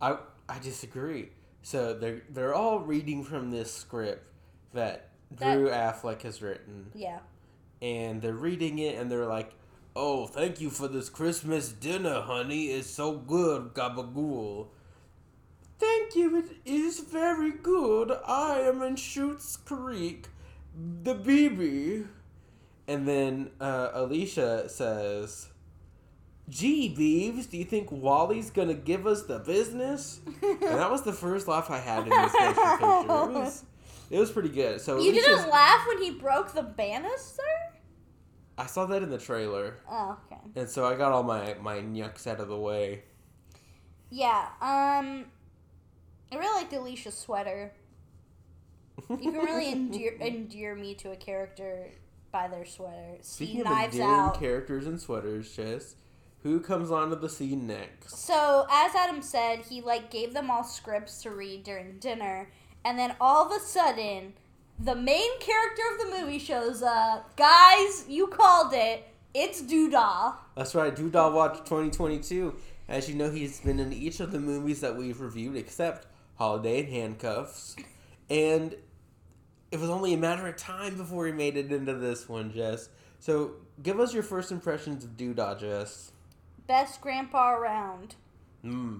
[0.00, 0.16] I
[0.48, 1.30] I disagree.
[1.62, 4.26] So they're they're all reading from this script
[4.72, 7.18] that That- Drew Affleck has written, Yeah.
[7.82, 9.52] and they're reading it, and they're like,
[9.94, 12.66] "Oh, thank you for this Christmas dinner, honey.
[12.68, 14.68] It's so good, gabagool."
[15.78, 16.36] Thank you.
[16.38, 18.10] It is very good.
[18.26, 20.26] I am in Schitt's Creek,
[21.02, 22.06] the BB.
[22.88, 25.48] And then uh, Alicia says,
[26.48, 30.20] Gee, Beeves, do you think Wally's gonna give us the business?
[30.42, 32.60] and that was the first laugh I had in this picture.
[32.60, 33.64] It was,
[34.10, 34.80] it was pretty good.
[34.80, 37.42] So You didn't laugh when he broke the banister?
[38.56, 40.40] I saw that in the trailer, Oh, okay.
[40.56, 43.02] and so I got all my my yucks out of the way.
[44.10, 44.46] Yeah.
[44.60, 45.26] Um,
[46.32, 47.72] I really liked Alicia's sweater.
[49.10, 51.90] You can really endear, endear me to a character
[52.32, 53.18] by their sweater.
[53.20, 54.40] See Speaking of knives endearing out.
[54.40, 55.94] characters and sweaters, Jess,
[56.42, 58.16] who comes onto the scene next?
[58.16, 62.50] So as Adam said, he like gave them all scripts to read during dinner,
[62.84, 64.34] and then all of a sudden,
[64.78, 67.36] the main character of the movie shows up.
[67.36, 69.08] Guys, you called it.
[69.34, 70.34] It's Doodah.
[70.56, 72.54] That's right, Doodah Watch 2022.
[72.88, 76.80] As you know, he's been in each of the movies that we've reviewed except Holiday
[76.80, 77.76] and Handcuffs.
[78.30, 78.74] And
[79.70, 82.88] it was only a matter of time before he made it into this one, Jess.
[83.18, 86.12] So give us your first impressions of Doodah, Jess.
[86.68, 88.14] Best grandpa around.
[88.62, 88.98] Hmm.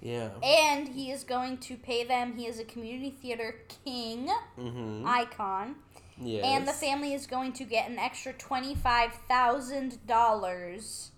[0.00, 0.28] Yeah.
[0.44, 2.36] And he is going to pay them.
[2.36, 5.04] He is a community theater king Mm-hmm.
[5.06, 5.74] icon.
[6.20, 6.44] Yes.
[6.44, 11.08] And the family is going to get an extra $25,000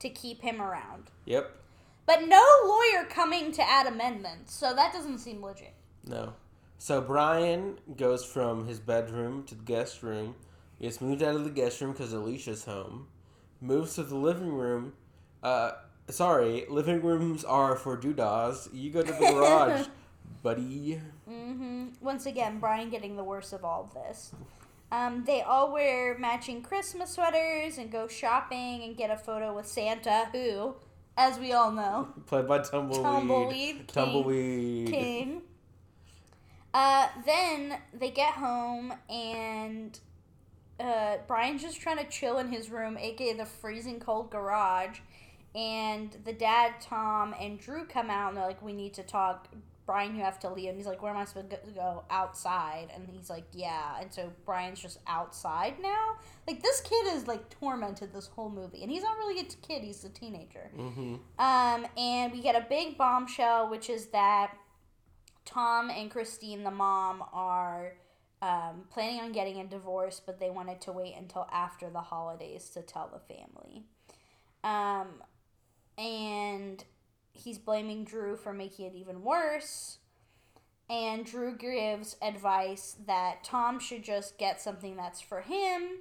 [0.00, 1.10] to keep him around.
[1.26, 1.50] Yep.
[2.06, 5.72] But no lawyer coming to add amendments, so that doesn't seem legit.
[6.06, 6.34] No.
[6.78, 10.34] So Brian goes from his bedroom to the guest room.
[10.78, 13.06] He gets moved out of the guest room because Alicia's home.
[13.64, 14.92] Moves to the living room.
[15.42, 15.72] Uh,
[16.10, 18.68] sorry, living rooms are for doodahs.
[18.74, 19.86] You go to the garage,
[20.42, 21.00] buddy.
[21.26, 24.32] hmm Once again, Brian getting the worst of all of this.
[24.92, 29.66] Um, they all wear matching Christmas sweaters and go shopping and get a photo with
[29.66, 30.74] Santa, who,
[31.16, 33.02] as we all know, Played by Tumbleweed.
[33.02, 33.86] Tumbleweed King.
[33.86, 34.88] Tumbleweed.
[34.90, 35.42] king.
[36.74, 39.98] Uh, then they get home and
[40.84, 44.98] uh, Brian's just trying to chill in his room, aka the freezing cold garage.
[45.54, 49.48] And the dad, Tom, and Drew come out and they're like, "We need to talk."
[49.86, 50.70] Brian, you have to leave.
[50.70, 52.04] And he's like, "Where am I supposed to go?
[52.10, 56.16] Outside?" And he's like, "Yeah." And so Brian's just outside now.
[56.46, 59.84] Like this kid is like tormented this whole movie, and he's not really a kid;
[59.84, 60.70] he's a teenager.
[60.76, 61.14] Mm-hmm.
[61.38, 64.56] Um, and we get a big bombshell, which is that
[65.44, 67.92] Tom and Christine, the mom, are
[68.44, 72.68] um, planning on getting a divorce, but they wanted to wait until after the holidays
[72.74, 73.84] to tell the family.
[74.62, 75.22] Um,
[75.96, 76.84] and
[77.32, 79.96] he's blaming Drew for making it even worse.
[80.90, 86.00] And Drew gives advice that Tom should just get something that's for him.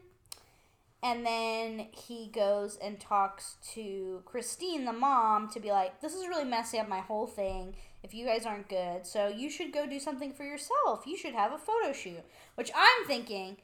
[1.02, 6.28] And then he goes and talks to Christine, the mom, to be like, This is
[6.28, 9.06] really messing up my whole thing if you guys aren't good.
[9.06, 11.06] So you should go do something for yourself.
[11.08, 12.24] You should have a photo shoot.
[12.56, 13.58] Which I'm thinking,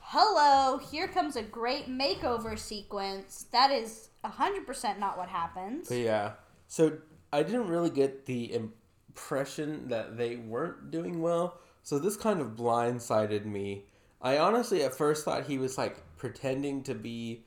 [0.00, 3.46] hello, here comes a great makeover sequence.
[3.52, 5.88] That is 100% not what happens.
[5.88, 6.32] But yeah.
[6.68, 6.98] So
[7.32, 11.60] I didn't really get the impression that they weren't doing well.
[11.82, 13.84] So this kind of blindsided me.
[14.20, 17.44] I honestly at first thought he was like pretending to be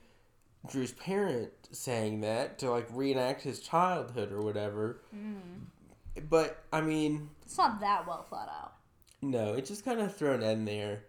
[0.67, 5.01] Drew's parent saying that to like reenact his childhood or whatever.
[5.15, 5.67] Mm.
[6.29, 8.73] But I mean, It's not that well thought out.
[9.21, 11.03] no, it's just kind of thrown in there.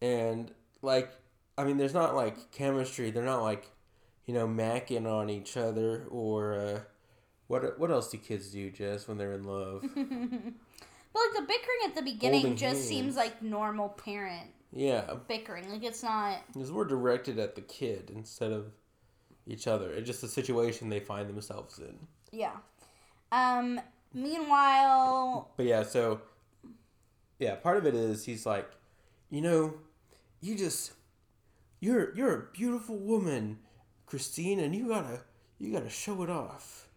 [0.00, 0.50] And
[0.82, 1.10] like
[1.56, 3.10] I mean there's not like chemistry.
[3.10, 3.70] They're not like
[4.26, 6.80] you know macking on each other or uh
[7.48, 9.84] what what else do kids do, Jess, when they're in love?
[11.10, 12.84] But like the bickering at the beginning Holding just hands.
[12.88, 15.68] seems like normal parent yeah, bickering.
[15.72, 16.40] Like it's not.
[16.52, 18.66] because we're directed at the kid instead of
[19.46, 19.90] each other.
[19.90, 21.98] It's just a situation they find themselves in.
[22.30, 22.52] Yeah.
[23.32, 23.80] Um.
[24.22, 26.20] Meanwhile, But yeah, so
[27.38, 28.68] yeah, part of it is he's like,
[29.30, 29.74] you know,
[30.40, 30.92] you just
[31.80, 33.58] you're you're a beautiful woman,
[34.06, 35.20] Christine, and you gotta
[35.58, 36.88] you gotta show it off.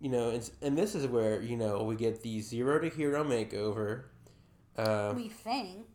[0.00, 3.24] You know, and, and this is where you know we get the zero to hero
[3.24, 4.04] makeover.
[4.76, 5.86] Uh, we think.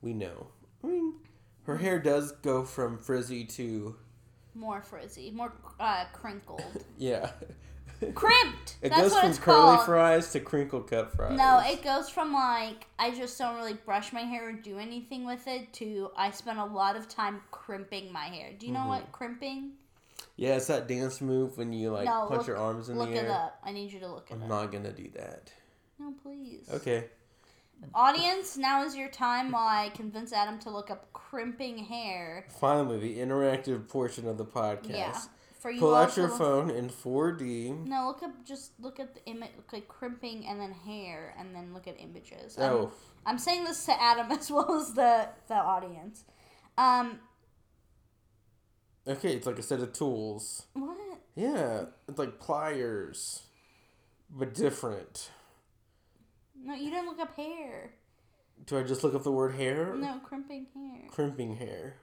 [0.00, 0.48] we know.
[0.82, 1.14] I mean,
[1.64, 3.96] her hair does go from frizzy to
[4.54, 7.30] More frizzy, more uh, crinkled, yeah.
[8.14, 8.76] Crimped.
[8.82, 9.86] It That's goes what from it's curly called.
[9.86, 11.36] fries to crinkle cut fries.
[11.38, 15.24] No, it goes from like I just don't really brush my hair or do anything
[15.24, 18.50] with it to I spend a lot of time crimping my hair.
[18.58, 18.88] Do you know Mm-hmm.
[18.88, 19.72] what crimping?
[20.36, 23.10] yeah, it's that dance move when you like no, punch look, your arms in look
[23.10, 23.22] the air.
[23.22, 23.58] Look it up.
[23.64, 24.48] I need you to look it I'm up.
[24.48, 25.52] not gonna do that.
[25.98, 26.68] No, please.
[26.72, 27.04] Okay.
[27.94, 32.46] Audience, now is your time while I convince Adam to look up crimping hair.
[32.60, 34.88] Finally, the interactive portion of the podcast.
[34.88, 35.20] Yeah.
[35.62, 37.86] For you Pull out your phone in 4D.
[37.86, 38.44] No, look up.
[38.44, 42.56] Just look at the image, like crimping, and then hair, and then look at images.
[42.58, 42.90] Oh,
[43.24, 46.24] I'm, I'm saying this to Adam as well as the the audience.
[46.76, 47.20] Um,
[49.06, 49.34] okay.
[49.34, 50.66] It's like a set of tools.
[50.72, 50.98] what?
[51.36, 53.42] Yeah, it's like pliers,
[54.28, 55.30] but different.
[56.60, 57.92] No, you didn't look up hair.
[58.66, 59.94] Do I just look up the word hair?
[59.94, 61.08] No, crimping hair.
[61.08, 61.98] Crimping hair.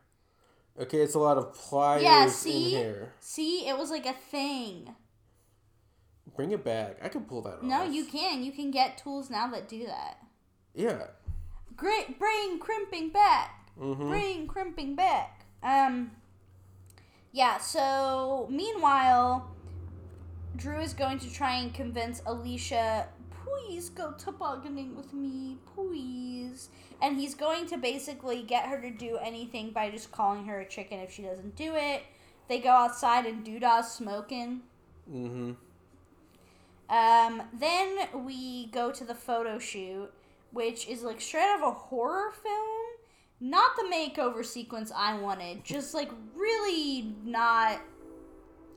[0.79, 2.73] Okay, it's a lot of pliers Yeah, in see?
[2.73, 3.13] hair.
[3.19, 4.95] See, it was like a thing.
[6.35, 6.97] Bring it back.
[7.01, 7.63] I can pull that off.
[7.63, 8.43] No, you can.
[8.43, 10.19] You can get tools now that do that.
[10.73, 11.07] Yeah.
[11.75, 13.69] Great, bring crimping back.
[13.79, 14.07] Mm-hmm.
[14.09, 15.45] Bring crimping back.
[15.61, 16.11] Um.
[17.31, 17.57] Yeah.
[17.57, 19.49] So meanwhile,
[20.55, 23.07] Drew is going to try and convince Alicia,
[23.43, 26.69] please go tobogganing with me, please.
[27.01, 30.67] And he's going to basically get her to do anything by just calling her a
[30.67, 32.03] chicken if she doesn't do it.
[32.49, 34.61] They go outside and Doodah's smoking.
[35.09, 35.51] Mm-hmm.
[36.89, 40.11] Um, then we go to the photo shoot,
[40.51, 42.85] which is like straight out of a horror film.
[43.39, 47.79] Not the makeover sequence I wanted, just like really not.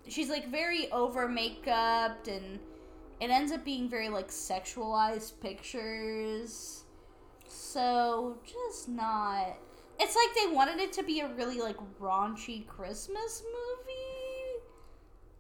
[0.07, 2.61] She's like very over makeuped, and
[3.20, 6.82] it ends up being very like sexualized pictures.
[7.53, 9.57] So just not.
[10.01, 14.63] It's like they wanted it to be a really like raunchy Christmas movie.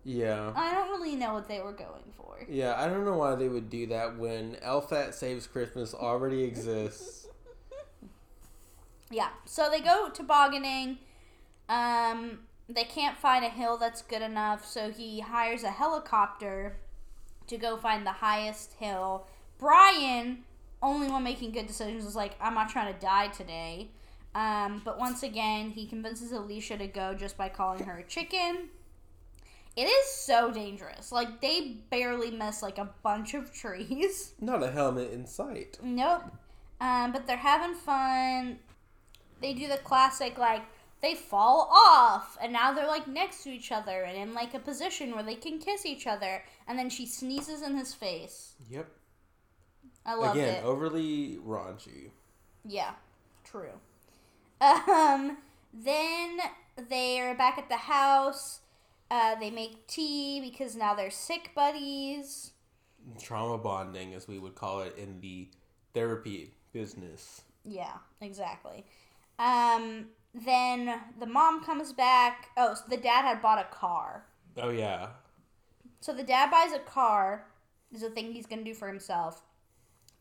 [0.04, 0.52] Yeah.
[0.54, 2.44] I don't really know what they were going for.
[2.48, 6.44] Yeah, I don't know why they would do that when Elf That Saves Christmas already
[6.44, 7.26] exists.
[9.12, 10.96] Yeah, so they go tobogganing.
[11.68, 16.78] Um, they can't find a hill that's good enough, so he hires a helicopter
[17.46, 19.26] to go find the highest hill.
[19.58, 20.44] Brian,
[20.82, 23.88] only one making good decisions, is like, I'm not trying to die today.
[24.34, 28.68] Um, but once again, he convinces Alicia to go just by calling her a chicken.
[29.76, 31.12] It is so dangerous.
[31.12, 34.32] Like, they barely miss, like, a bunch of trees.
[34.40, 35.78] Not a helmet in sight.
[35.82, 36.24] Nope.
[36.80, 38.58] Um, but they're having fun.
[39.40, 40.62] They do the classic like
[41.02, 44.58] they fall off and now they're like next to each other and in like a
[44.58, 48.54] position where they can kiss each other and then she sneezes in his face.
[48.70, 48.88] Yep.
[50.04, 50.64] I love Again, it.
[50.64, 52.10] overly raunchy.
[52.64, 52.92] Yeah,
[53.44, 53.80] true.
[54.60, 55.38] Um,
[55.72, 56.38] then
[56.88, 58.60] they're back at the house.
[59.10, 62.52] Uh, they make tea because now they're sick buddies.
[63.20, 65.48] Trauma bonding, as we would call it in the
[65.92, 67.42] therapy business.
[67.64, 68.84] Yeah, exactly.
[69.38, 72.48] Um, then the mom comes back.
[72.56, 74.24] Oh, so the dad had bought a car.
[74.56, 75.08] Oh, yeah.
[76.00, 77.46] So the dad buys a car.
[77.92, 79.42] Is a thing he's gonna do for himself.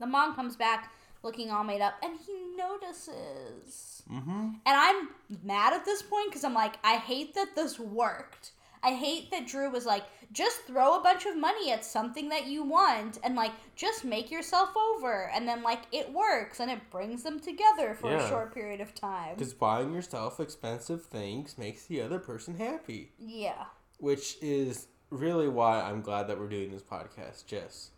[0.02, 0.92] The mom comes back
[1.24, 4.04] looking all made up, and he notices.
[4.12, 4.32] Mm-hmm.
[4.32, 5.10] And I'm
[5.44, 8.52] mad at this point because I'm like, I hate that this worked.
[8.84, 12.48] I hate that Drew was like, just throw a bunch of money at something that
[12.48, 15.30] you want and like just make yourself over.
[15.36, 18.96] And then like it works and it brings them together for a short period of
[18.96, 19.36] time.
[19.36, 23.12] Because buying yourself expensive things makes the other person happy.
[23.20, 23.66] Yeah.
[24.00, 27.92] Which is really why I'm glad that we're doing this podcast, Jess.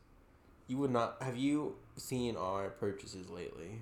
[0.68, 3.82] You would not have you seen our purchases lately?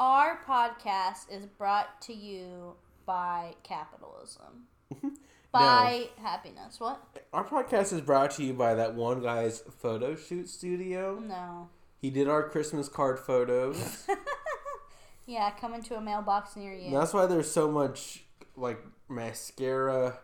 [0.00, 2.74] Our podcast is brought to you
[3.06, 4.66] by capitalism.
[5.52, 6.80] by happiness.
[6.80, 7.00] What?
[7.32, 11.20] Our podcast is brought to you by that one guy's photo shoot studio.
[11.20, 11.68] No.
[11.98, 14.06] He did our Christmas card photos.
[15.26, 16.86] Yeah, coming to a mailbox near you.
[16.86, 18.24] And that's why there's so much
[18.56, 20.18] like mascara.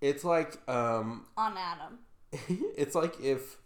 [0.00, 1.98] It's like um On Adam.
[2.76, 3.58] it's like if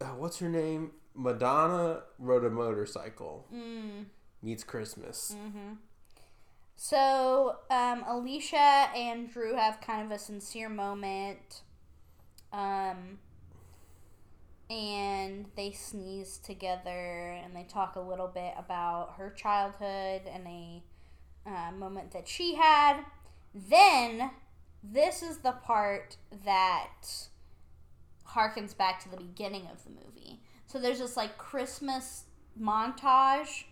[0.00, 0.92] uh, what's her name?
[1.18, 4.06] Madonna rode a motorcycle Mm.
[4.40, 5.34] meets Christmas.
[6.76, 8.56] So, um, Alicia
[8.94, 11.62] and Drew have kind of a sincere moment.
[12.52, 13.18] Um,
[14.70, 20.82] and they sneeze together and they talk a little bit about her childhood and a
[21.46, 23.00] uh, moment that she had.
[23.54, 24.30] Then,
[24.82, 27.28] this is the part that
[28.34, 30.42] harkens back to the beginning of the movie.
[30.68, 32.24] So, there's this like Christmas
[32.60, 33.64] montage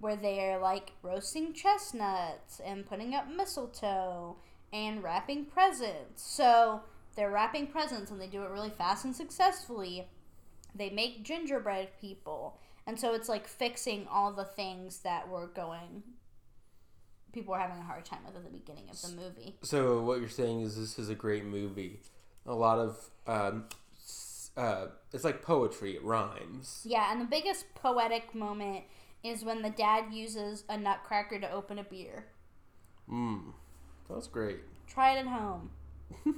[0.00, 4.36] where they're like roasting chestnuts and putting up mistletoe
[4.72, 6.22] and wrapping presents.
[6.22, 6.82] So
[7.16, 10.08] they're wrapping presents and they do it really fast and successfully.
[10.74, 12.58] They make gingerbread people.
[12.86, 16.02] And so it's like fixing all the things that were going
[17.32, 19.56] people were having a hard time with at the beginning of the movie.
[19.62, 22.00] So what you're saying is this is a great movie.
[22.46, 23.64] A lot of um,
[24.56, 25.96] uh, it's like poetry.
[25.96, 26.82] It rhymes.
[26.84, 28.84] Yeah, and the biggest poetic moment
[29.22, 32.26] is when the dad uses a nutcracker to open a beer.
[33.10, 33.52] Mm,
[34.08, 34.58] that was great.
[34.86, 35.70] Try it at home.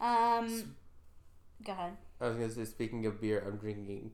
[0.00, 0.74] Um,
[1.62, 1.92] go ahead.
[2.20, 4.12] I was gonna say, speaking of beer, I'm drinking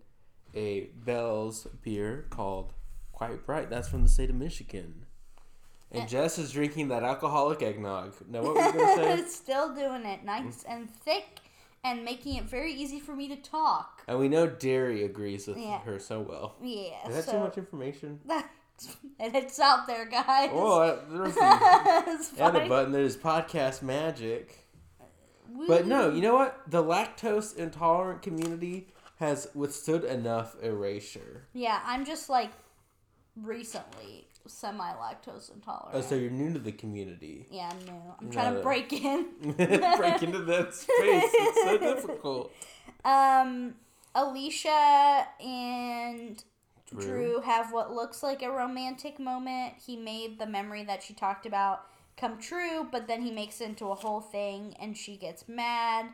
[0.55, 2.73] a Bell's beer called
[3.13, 3.71] Quite Bright.
[3.71, 5.07] That's from the state of Michigan.
[5.93, 8.15] And Jess is drinking that alcoholic eggnog.
[8.29, 9.13] Know what we're gonna say?
[9.21, 11.39] it's still doing it, nice and thick,
[11.87, 14.03] and making it very easy for me to talk.
[14.09, 15.79] and we know dairy agrees with Yeah.
[15.81, 16.57] her so well.
[16.63, 18.21] Yeah, Is that so too much information?
[19.19, 20.51] and it's out there, guys.
[20.53, 22.93] Oh, uh, there's a, it's add a button.
[22.93, 24.67] There's podcast magic.
[25.69, 26.61] But no, you know what?
[26.69, 31.47] The lactose intolerant community has withstood enough erasure.
[31.55, 32.51] Yeah, I'm just like
[33.37, 35.95] recently semi lactose intolerant.
[35.95, 37.47] Oh, so you're new to the community.
[37.51, 38.03] yeah, I'm new.
[38.21, 39.27] I'm trying to break in.
[39.43, 40.89] Break into that space.
[40.99, 42.53] It's so difficult.
[43.05, 43.75] Um,
[44.15, 46.43] Alicia and
[46.91, 47.01] Drew.
[47.03, 47.41] Drew.
[47.41, 49.75] have what looks like a romantic moment.
[49.85, 51.83] He made the memory that she talked about
[52.17, 56.07] come true, but then he makes it into a whole thing and she gets mad.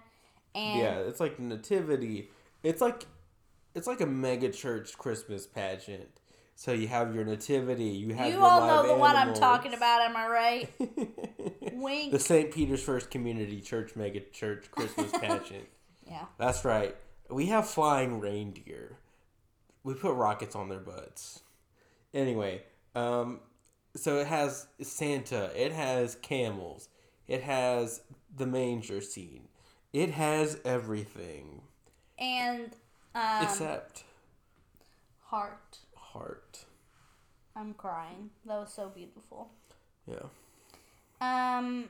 [0.55, 2.31] And yeah, it's like nativity.
[2.63, 3.07] It's like
[3.75, 6.09] it's like a mega church Christmas pageant.
[6.55, 7.85] So you have your nativity.
[7.87, 10.71] You have you all know the one I'm talking about, am I right?
[11.73, 12.13] Wink.
[12.13, 12.53] the St.
[12.53, 15.67] Peter's First Community Church mega church Christmas pageant.
[16.07, 16.27] yeah.
[16.39, 16.95] That's right.
[17.31, 18.99] We have flying reindeer.
[19.83, 21.41] We put rockets on their butts.
[22.15, 22.63] Anyway,
[22.95, 23.41] um,
[23.97, 25.51] so it has Santa.
[25.57, 26.89] It has camels.
[27.27, 28.03] It has
[28.37, 29.49] the manger scene.
[29.93, 31.63] It has everything
[32.19, 32.71] And
[33.15, 34.05] um, except
[35.25, 35.79] heart.
[36.13, 36.65] Heart.
[37.57, 38.31] I'm crying.
[38.47, 39.51] That was so beautiful.
[40.07, 40.27] Yeah.
[41.21, 41.89] Um.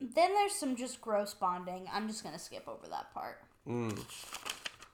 [0.00, 1.86] Then there's some just gross bonding.
[1.92, 3.42] I'm just gonna skip over that part.
[3.68, 3.98] Mm.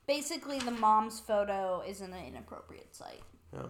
[0.06, 3.22] Basically, the mom's photo is in an inappropriate site.
[3.52, 3.66] Yeah.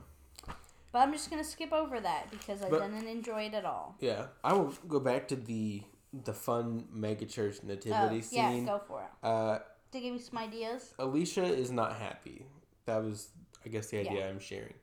[0.92, 3.96] But I'm just gonna skip over that because I But- didn't enjoy it at all.
[4.00, 4.28] Yeah.
[4.42, 5.82] I will go back to the
[6.24, 8.64] the fun mega church Oh, nativity yeah, scene.
[8.64, 9.11] go for it.
[9.26, 9.59] Uh,
[9.92, 10.94] To give you some ideas.
[10.98, 12.46] Alicia is not happy.
[12.86, 13.28] That was,
[13.67, 14.29] I guess, the idea Yeah.
[14.29, 14.75] I'm sharing.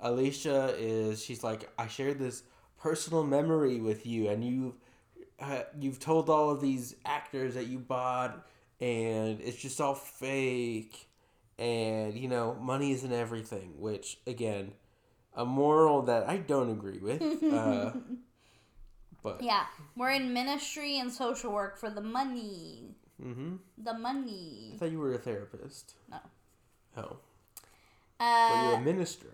[0.00, 1.22] Alicia is.
[1.22, 2.42] She's like, I shared this
[2.80, 4.74] personal memory with you, and you,
[5.38, 8.46] uh, you've told all of these actors that you bought,
[8.80, 11.06] and it's just all fake,
[11.58, 13.74] and you know, money isn't everything.
[13.78, 14.72] Which again,
[15.34, 17.22] a moral that I don't agree with.
[17.52, 17.92] Uh,
[19.22, 19.66] but Yeah,
[19.96, 22.94] we're in ministry and social work for the money.
[23.22, 24.72] hmm The money.
[24.74, 25.94] I thought you were a therapist.
[26.10, 26.18] No.
[26.96, 27.16] Oh,
[28.20, 29.26] but you're Uh, a minister.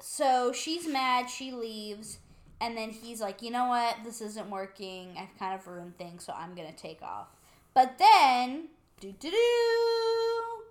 [0.00, 1.30] so she's mad.
[1.30, 2.18] She leaves,
[2.60, 3.96] and then he's like, "You know what?
[4.04, 5.16] This isn't working.
[5.18, 7.28] I've kind of ruined things, so I'm gonna take off."
[7.72, 8.68] But then,
[9.00, 10.62] do do do,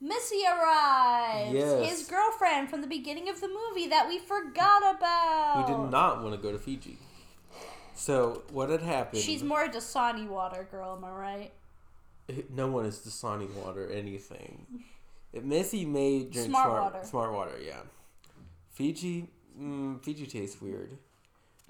[0.00, 1.52] Missy arrives.
[1.54, 1.88] Yes.
[1.90, 5.66] His girlfriend from the beginning of the movie that we forgot about.
[5.68, 6.98] who did not want to go to Fiji.
[7.94, 9.22] So what had happened?
[9.22, 11.52] She's more a Dasani water girl, am I right?
[12.50, 14.66] no one is Dasani water anything.
[15.36, 17.06] If Missy made drink Smart smart, water.
[17.06, 17.80] smart water, yeah.
[18.70, 19.28] Fiji,
[19.60, 20.96] mm, Fiji tastes weird.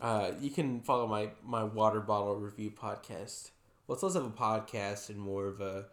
[0.00, 3.50] Uh, you can follow my my water bottle review podcast.
[3.86, 5.86] Well, it's less of a podcast and more of a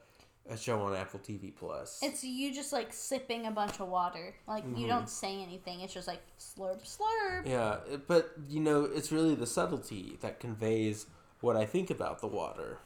[0.50, 2.00] a show on Apple TV Plus.
[2.04, 4.36] It's you just like sipping a bunch of water.
[4.48, 4.78] Like Mm-hmm.
[4.78, 5.80] you don't say anything.
[5.82, 7.48] It's just like slurp slurp.
[7.48, 11.06] Yeah, but you know, it's really the subtlety that conveys
[11.42, 12.78] what I think about the water.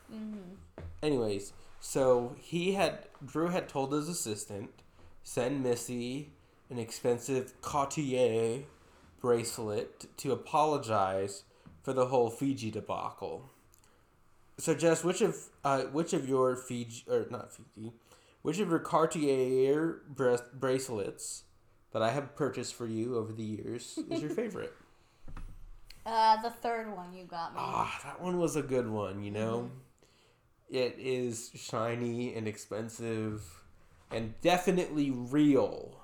[1.04, 4.70] Anyways, so he had Drew had told his assistant
[5.24, 6.32] send Missy
[6.70, 8.64] an expensive Cartier
[9.20, 11.44] bracelet to apologize
[11.82, 13.50] for the whole Fiji debacle.
[14.58, 17.94] So, Jess, which of uh, which of your Fiji or not Fiji,
[18.42, 21.44] which of your Cartier bra- bracelets
[21.92, 24.74] that I have purchased for you over the years is your favorite?
[26.06, 27.60] Uh, the third one you got me.
[27.62, 29.70] Ah, that one was a good one, you know?
[30.70, 33.44] It is shiny and expensive
[34.12, 36.02] and definitely real.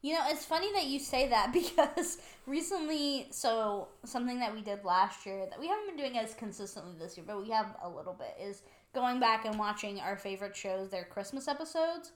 [0.00, 4.84] You know, it's funny that you say that because recently, so something that we did
[4.84, 7.88] last year that we haven't been doing as consistently this year, but we have a
[7.88, 8.62] little bit, is
[8.94, 12.12] going back and watching our favorite shows, their Christmas episodes.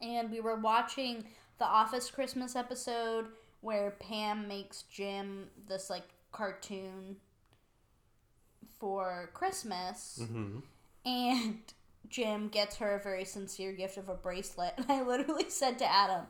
[0.00, 1.24] And we were watching
[1.58, 3.26] the Office Christmas episode
[3.60, 7.16] where Pam makes Jim this like cartoon
[8.78, 10.20] for Christmas.
[10.24, 10.58] hmm
[11.04, 11.58] And
[12.08, 14.74] Jim gets her a very sincere gift of a bracelet.
[14.78, 16.26] And I literally said to Adam,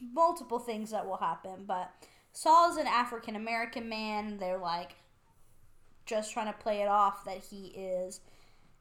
[0.00, 1.92] multiple things that will happen, but
[2.32, 4.38] Saul is an African American man.
[4.38, 4.96] They're like
[6.06, 8.20] just trying to play it off that he is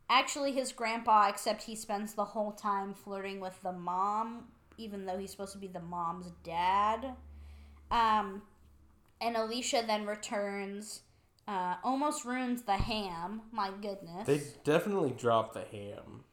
[0.10, 4.46] actually his grandpa, except he spends the whole time flirting with the mom,
[4.78, 7.16] even though he's supposed to be the mom's dad.
[7.92, 8.42] Um,
[9.20, 11.02] and Alicia then returns,
[11.48, 13.42] uh, almost ruins the ham.
[13.52, 14.28] My goodness.
[14.28, 16.24] They definitely dropped the ham.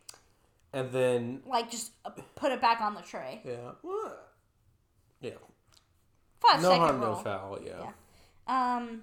[0.72, 3.40] And then, like just uh, put it back on the tray.
[3.44, 3.72] yeah.
[3.82, 4.32] What?
[5.20, 5.30] Yeah.
[6.40, 7.90] Five No harm, no foul, yeah.
[8.48, 8.76] Yeah.
[8.76, 9.02] Um,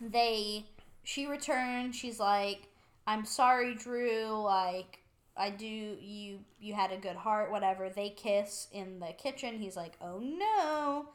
[0.00, 0.66] they,
[1.04, 1.94] she returned.
[1.94, 2.68] She's like,
[3.08, 4.42] "I'm sorry, Drew.
[4.42, 5.00] Like,
[5.36, 5.66] I do.
[5.66, 7.50] You, you had a good heart.
[7.50, 9.58] Whatever." They kiss in the kitchen.
[9.58, 11.08] He's like, "Oh no,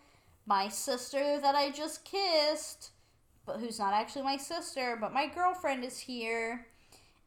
[0.46, 2.91] my sister that I just kissed,
[3.46, 6.68] but who's not actually my sister, but my girlfriend is here."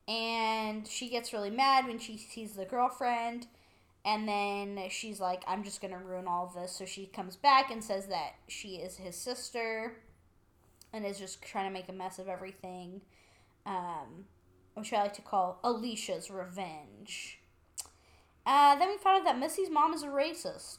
[0.09, 3.47] And she gets really mad when she sees the girlfriend.
[4.05, 6.71] And then she's like, I'm just going to ruin all this.
[6.71, 9.97] So she comes back and says that she is his sister
[10.93, 13.01] and is just trying to make a mess of everything.
[13.67, 14.27] Um,
[14.77, 17.41] which I like to call Alicia's revenge.
[18.45, 20.79] Uh, then we found out that Missy's mom is a racist.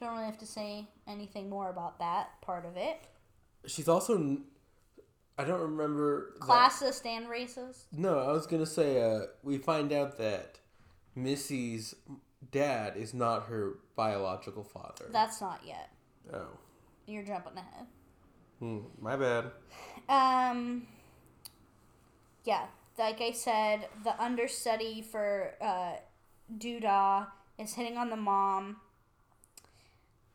[0.00, 3.00] Don't really have to say anything more about that part of it.
[3.66, 4.38] She's also,
[5.36, 6.34] I don't remember.
[6.40, 7.84] that- Classist and racist.
[7.92, 9.02] No, I was gonna say.
[9.02, 10.58] Uh, we find out that
[11.14, 11.94] Missy's
[12.50, 15.06] dad is not her biological father.
[15.12, 15.90] That's not yet.
[16.32, 16.46] oh,
[17.06, 17.86] You're jumping ahead.
[18.60, 19.50] hmm, my bad.
[20.08, 20.86] Um,
[22.44, 22.66] yeah,
[22.98, 25.92] like I said, the understudy for uh,
[27.58, 28.76] is hitting on the mom.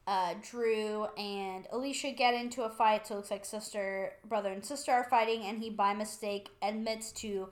[0.06, 4.64] Uh, Drew and Alicia get into a fight, so it looks like sister, brother, and
[4.64, 7.50] sister are fighting, and he by mistake admits to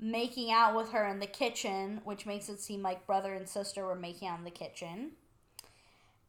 [0.00, 3.86] making out with her in the kitchen, which makes it seem like brother and sister
[3.86, 5.12] were making out in the kitchen.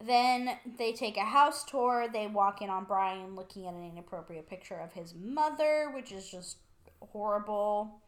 [0.06, 2.08] Then they take a house tour.
[2.12, 6.30] They walk in on Brian looking at an inappropriate picture of his mother, which is
[6.30, 6.58] just
[7.00, 8.02] horrible.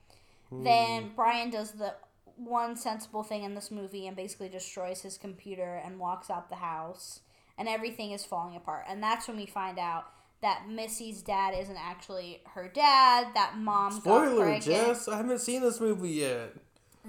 [0.52, 1.96] Then Brian does the
[2.38, 6.56] one sensible thing in this movie and basically destroys his computer and walks out the
[6.56, 7.22] house,
[7.58, 8.86] and everything is falling apart.
[8.88, 10.06] And that's when we find out
[10.41, 13.28] that Missy's dad isn't actually her dad.
[13.34, 14.64] That mom got Spoiler, pregnant.
[14.64, 15.08] Jess.
[15.08, 16.54] I haven't seen this movie yet.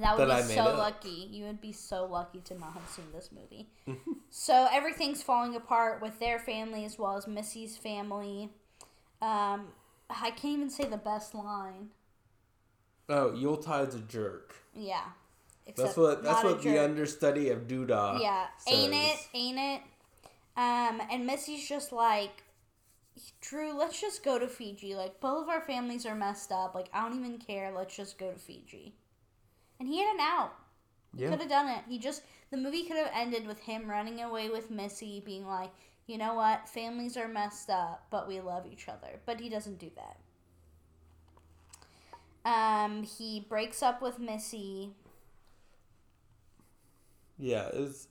[0.00, 0.78] That would that be so up.
[0.78, 1.28] lucky.
[1.30, 3.68] You would be so lucky to not have seen this movie.
[4.30, 8.50] so everything's falling apart with their family as well as Missy's family.
[9.22, 9.68] Um,
[10.10, 11.88] I can't even say the best line.
[13.08, 14.54] Oh, Yuletide's a jerk.
[14.74, 15.04] Yeah.
[15.76, 16.22] That's what.
[16.22, 18.20] That's what the understudy of Doodah.
[18.20, 19.18] Yeah, ain't it?
[19.34, 19.80] Ain't it?
[20.56, 22.42] Um, and Missy's just like,
[23.40, 24.94] Drew, let's just go to Fiji.
[24.94, 26.74] Like both of our families are messed up.
[26.74, 27.72] Like I don't even care.
[27.76, 28.94] Let's just go to Fiji.
[29.80, 30.54] And he had an out.
[31.14, 31.30] Yeah.
[31.30, 31.84] Could have done it.
[31.88, 35.70] He just the movie could have ended with him running away with Missy, being like,
[36.06, 39.20] you know what, families are messed up, but we love each other.
[39.26, 40.18] But he doesn't do that.
[42.46, 44.92] Um, he breaks up with Missy.
[47.38, 48.08] Yeah, it was.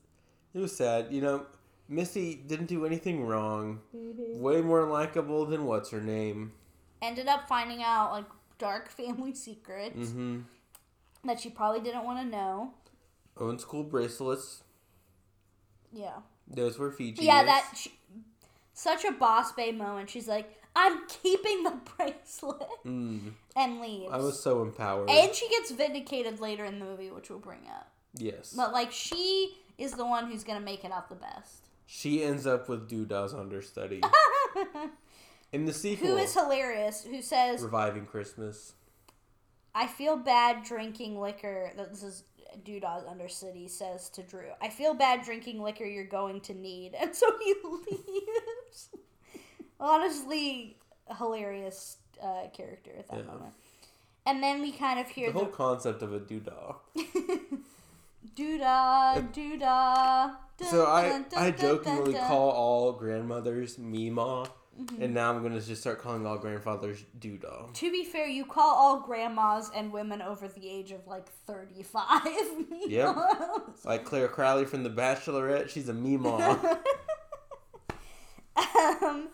[0.53, 1.07] It was sad.
[1.11, 1.45] You know,
[1.89, 3.79] Missy didn't do anything wrong.
[3.93, 6.53] Way more likable than what's her name.
[7.01, 8.25] Ended up finding out like
[8.57, 10.41] dark family secrets Mm-hmm.
[11.25, 12.73] that she probably didn't want to know.
[13.37, 14.63] Own school bracelets.
[15.91, 16.17] Yeah.
[16.47, 17.25] Those were Fiji.
[17.25, 17.91] Yeah, that she,
[18.73, 20.09] such a boss bay moment.
[20.09, 24.11] She's like, "I'm keeping the bracelet," Mm, and leaves.
[24.11, 25.09] I was so empowered.
[25.09, 27.91] and she gets vindicated later in the movie, which we'll bring up.
[28.13, 28.53] yes.
[28.55, 31.67] But like, she is the one who's gonna make it out the best.
[31.87, 34.01] She ends up with Doodah's understudy.
[35.51, 37.03] In the sequel, who is hilarious?
[37.03, 38.73] Who says, Reviving Christmas.
[39.73, 42.23] "I feel bad drinking liquor." That This is
[42.63, 45.85] Doodah's understudy says to Drew, "I feel bad drinking liquor.
[45.85, 48.89] You're going to need," and so he leaves.
[49.79, 50.77] Honestly,
[51.17, 53.25] hilarious uh, character at that Yeah.
[53.25, 53.53] moment.
[54.25, 56.75] And then we kind of hear The the, whole concept of a doodah.
[58.35, 60.35] doodah doodah.
[60.69, 65.03] So I, I jokingly call all grandmothers Mima, Mm-hmm.
[65.03, 67.73] and now I'm gonna just start calling all grandfathers Doodah.
[67.75, 72.03] To be fair, you call all grandmas and women over the age of like 35.
[72.85, 73.15] Yep.
[73.85, 76.37] Like Clare Crawley from The Bachelorette, she's a Mima.
[79.01, 79.29] um,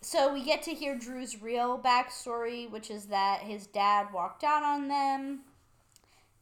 [0.00, 4.62] so we get to hear Drew's real backstory, which is that his dad walked out
[4.62, 5.40] on them.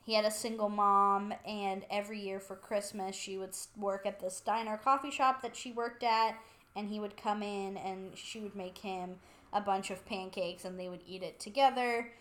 [0.05, 4.41] he had a single mom, and every year for Christmas, she would work at this
[4.41, 6.35] diner coffee shop that she worked at,
[6.75, 9.17] and he would come in and she would make him
[9.53, 12.13] a bunch of pancakes, and they would eat it together.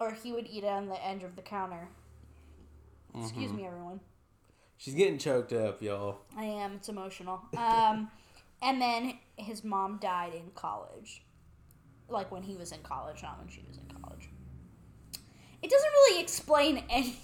[0.00, 1.88] Or he would eat it on the edge of the counter.
[3.18, 4.00] Excuse me, everyone.
[4.76, 6.18] She's getting choked up, y'all.
[6.36, 6.74] I am.
[6.74, 7.40] It's emotional.
[7.56, 8.10] Um,
[8.62, 11.22] and then his mom died in college,
[12.08, 14.28] like when he was in college, not when she was in college.
[15.62, 17.18] It doesn't really explain any.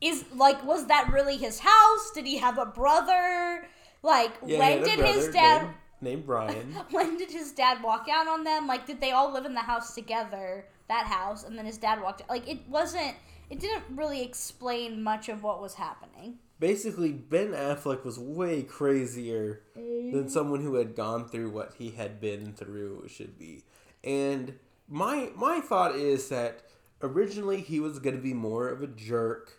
[0.00, 2.10] Is like, was that really his house?
[2.14, 3.68] Did he have a brother?
[4.02, 5.62] Like, Yeah, when did his dad?
[5.64, 6.74] named, named Brian?
[6.90, 8.66] When did his dad walk out on them?
[8.66, 10.64] Like, did they all live in the house together?
[10.88, 12.22] That house, and then his dad walked.
[12.22, 12.30] out.
[12.30, 13.14] Like, it wasn't.
[13.50, 16.38] It didn't really explain much of what was happening.
[16.60, 22.20] Basically, Ben Affleck was way crazier than someone who had gone through what he had
[22.20, 23.64] been through should be.
[24.04, 24.58] And
[24.88, 26.62] my my thought is that
[27.02, 29.52] originally he was going to be more of a jerk,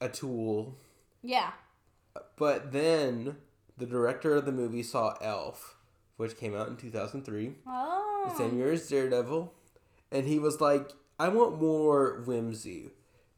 [0.00, 0.76] a tool,
[1.22, 1.52] Yeah.
[2.36, 3.36] but then
[3.78, 5.76] the director of the movie saw Elf,
[6.16, 8.24] which came out in 2003, Oh.
[8.28, 9.52] the same year as Daredevil,
[10.10, 12.90] and he was like, I want more whimsy.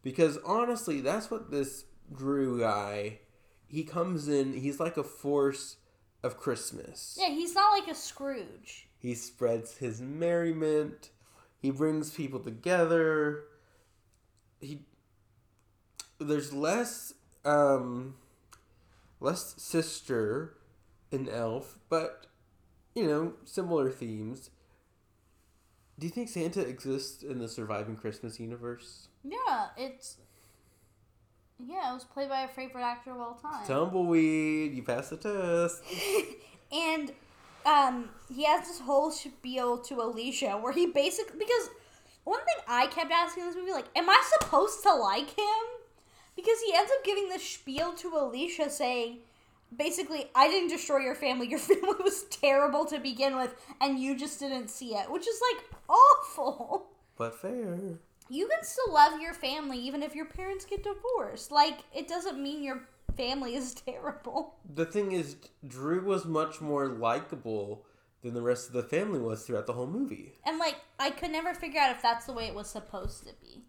[0.02, 3.20] Because honestly, that's what this Drew guy,
[3.66, 5.76] he comes in, he's like a force
[6.22, 7.16] of Christmas.
[7.20, 8.88] Yeah, he's not like a Scrooge.
[8.98, 11.10] He spreads his merriment.
[11.60, 13.44] He brings people together.
[14.60, 14.80] He
[16.18, 17.12] there's less
[17.44, 18.16] um
[19.20, 20.54] less sister
[21.10, 22.26] in Elf, but
[22.94, 24.50] you know, similar themes.
[25.98, 29.08] Do you think Santa exists in the surviving Christmas universe?
[29.24, 30.18] Yeah, it's.
[31.58, 33.66] Yeah, it was played by a favorite actor of all time.
[33.66, 35.82] Tumbleweed, you passed the test.
[36.72, 37.12] and
[37.66, 41.70] um, he has this whole spiel to Alicia where he basically because
[42.24, 45.64] one thing I kept asking in this movie, like, am I supposed to like him?
[46.36, 49.18] Because he ends up giving this spiel to Alicia saying,
[49.76, 51.48] basically, I didn't destroy your family.
[51.48, 55.40] Your family was terrible to begin with, and you just didn't see it, which is
[55.52, 56.90] like awful.
[57.16, 57.98] But fair.
[58.28, 61.50] You can still love your family even if your parents get divorced.
[61.50, 62.82] Like, it doesn't mean your
[63.16, 64.56] family is terrible.
[64.74, 67.84] The thing is, Drew was much more likable
[68.22, 70.32] than the rest of the family was throughout the whole movie.
[70.44, 73.32] And like I could never figure out if that's the way it was supposed to
[73.40, 73.62] be.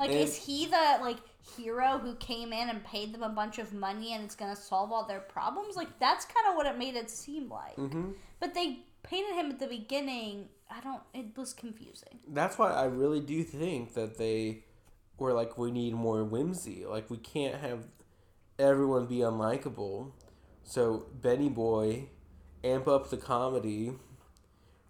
[0.00, 1.18] Like And- is he the like
[1.56, 4.90] hero who came in and paid them a bunch of money and it's gonna solve
[4.90, 5.76] all their problems?
[5.76, 7.76] Like that's kind of what it made it seem like.
[7.76, 8.10] hmm
[8.40, 10.48] But they painted him at the beginning.
[10.72, 11.02] I don't.
[11.12, 12.20] It was confusing.
[12.26, 14.64] That's why I really do think that they
[15.18, 16.84] were like, we need more whimsy.
[16.86, 17.84] Like, we can't have
[18.58, 20.12] everyone be unlikable.
[20.64, 22.08] So, Benny Boy,
[22.64, 23.92] amp up the comedy.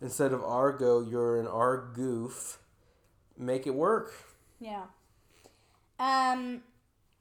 [0.01, 2.59] Instead of Argo, you're an Argoof.
[3.37, 4.13] Make it work.
[4.61, 4.85] Yeah.
[5.99, 6.63] Um,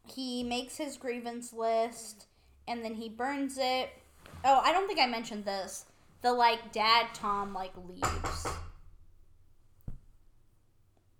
[0.07, 2.26] he makes his grievance list
[2.68, 3.89] and then he burns it.
[4.43, 5.86] Oh, I don't think I mentioned this.
[6.22, 8.48] The like dad Tom like leaves.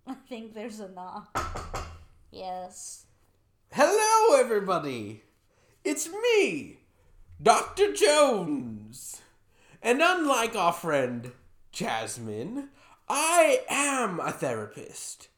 [0.06, 1.36] I think there's a knock.
[2.30, 3.06] Yes.
[3.72, 5.24] Hello, everybody!
[5.84, 6.78] It's me,
[7.42, 7.92] Dr.
[7.92, 9.22] Jones!
[9.82, 11.32] And unlike our friend
[11.72, 12.68] Jasmine,
[13.08, 15.28] I am a therapist.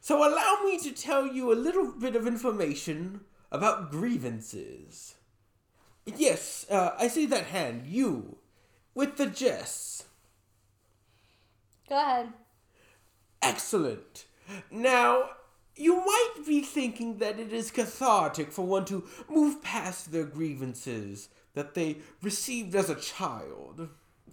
[0.00, 3.20] So allow me to tell you a little bit of information
[3.52, 5.16] about grievances.
[6.06, 8.39] Yes, uh, I see that hand, you,
[9.00, 10.04] with the Jess.
[11.88, 12.34] Go ahead.
[13.40, 14.26] Excellent.
[14.70, 15.30] Now,
[15.74, 21.30] you might be thinking that it is cathartic for one to move past their grievances
[21.54, 23.88] that they received as a child.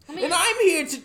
[0.09, 1.01] I mean- and I'm here to.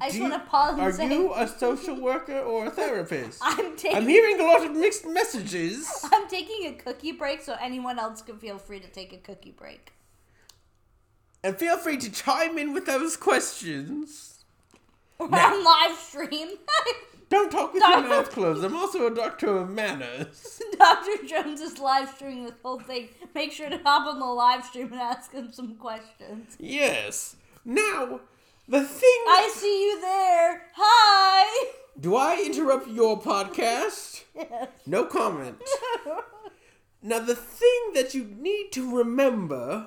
[0.00, 3.40] I just want to pause and Are say you a social worker or a therapist?
[3.42, 5.90] I'm taking I'm hearing a lot of mixed messages.
[6.12, 9.50] I'm taking a cookie break so anyone else can feel free to take a cookie
[9.50, 9.92] break.
[11.42, 14.44] And feel free to chime in with those questions.
[15.18, 16.48] We're Now- on live stream.
[17.30, 18.64] Don't talk with your mouth closed.
[18.64, 20.60] I'm also a doctor of manners.
[20.78, 21.24] Dr.
[21.24, 23.08] Jones is live streaming this whole thing.
[23.36, 26.56] Make sure to hop on the live stream and ask him some questions.
[26.58, 27.36] Yes.
[27.64, 28.18] Now,
[28.66, 29.22] the thing.
[29.28, 30.62] I see you there.
[30.74, 31.70] Hi.
[32.00, 34.24] Do I interrupt your podcast?
[34.86, 35.58] No comment.
[37.02, 39.86] Now, the thing that you need to remember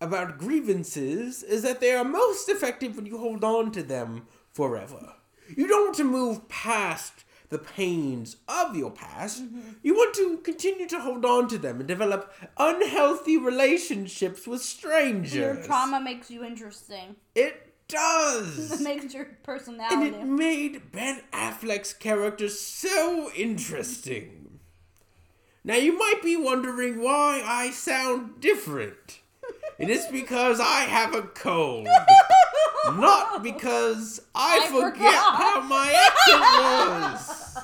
[0.00, 5.14] about grievances is that they are most effective when you hold on to them forever.
[5.56, 9.42] You don't want to move past the pains of your past.
[9.82, 15.34] You want to continue to hold on to them and develop unhealthy relationships with strangers.
[15.34, 17.16] Your trauma makes you interesting.
[17.34, 18.72] It does.
[18.80, 19.94] It makes your personality.
[19.94, 24.58] And it made Ben Affleck's character so interesting.
[25.62, 29.20] Now you might be wondering why I sound different.
[29.78, 31.88] It is because I have a cold.
[32.86, 35.36] Not because I, I forget forgot.
[35.36, 37.58] how my accent was.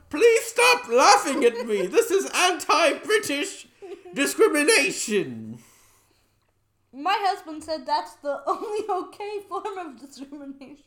[0.10, 1.86] Please stop laughing at me.
[1.86, 3.66] This is anti-British
[4.14, 5.58] discrimination.
[6.92, 10.84] My husband said that's the only okay form of discrimination.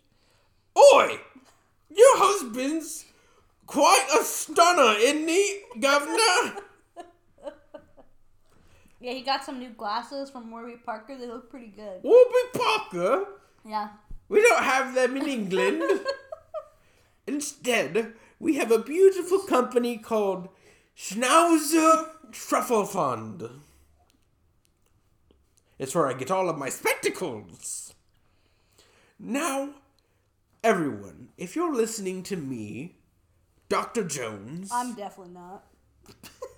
[0.78, 1.20] Oi!
[1.90, 3.06] Your husband's
[3.66, 6.62] quite a stunner, isn't he, Governor?
[9.02, 11.18] Yeah, he got some new glasses from Warby Parker.
[11.18, 12.04] They look pretty good.
[12.04, 13.26] Warby Parker?
[13.66, 13.90] Yeah.
[14.30, 15.82] We don't have them in England.
[17.28, 20.50] Instead, we have a beautiful company called
[20.96, 23.50] Schnauzer Truffle Fund.
[25.80, 27.96] It's where I get all of my spectacles.
[29.20, 29.70] Now,
[30.64, 32.98] everyone, if you're listening to me,
[33.68, 34.04] Dr.
[34.04, 34.70] Jones.
[34.72, 35.66] I'm definitely not.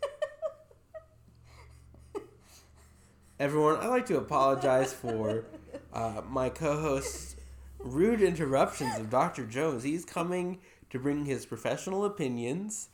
[3.43, 5.43] Everyone, I'd like to apologize for
[5.91, 7.35] uh, my co host's
[7.77, 9.45] rude interruptions of Dr.
[9.45, 9.83] Jones.
[9.83, 10.59] He's coming
[10.91, 12.87] to bring his professional opinions,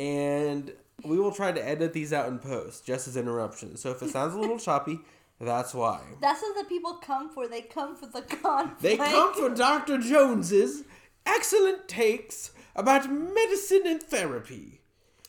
[0.00, 0.72] and
[1.04, 3.80] we will try to edit these out in post just as interruptions.
[3.80, 4.98] So if it sounds a little choppy,
[5.40, 6.00] that's why.
[6.20, 7.46] That's what the people come for.
[7.46, 8.82] They come for the conflict.
[8.82, 9.98] They come for Dr.
[9.98, 10.82] Jones's
[11.24, 14.80] excellent takes about medicine and therapy.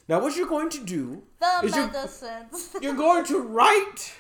[0.10, 2.76] Now, what you're going to do the is you're- medicines.
[2.82, 4.16] You're going to write.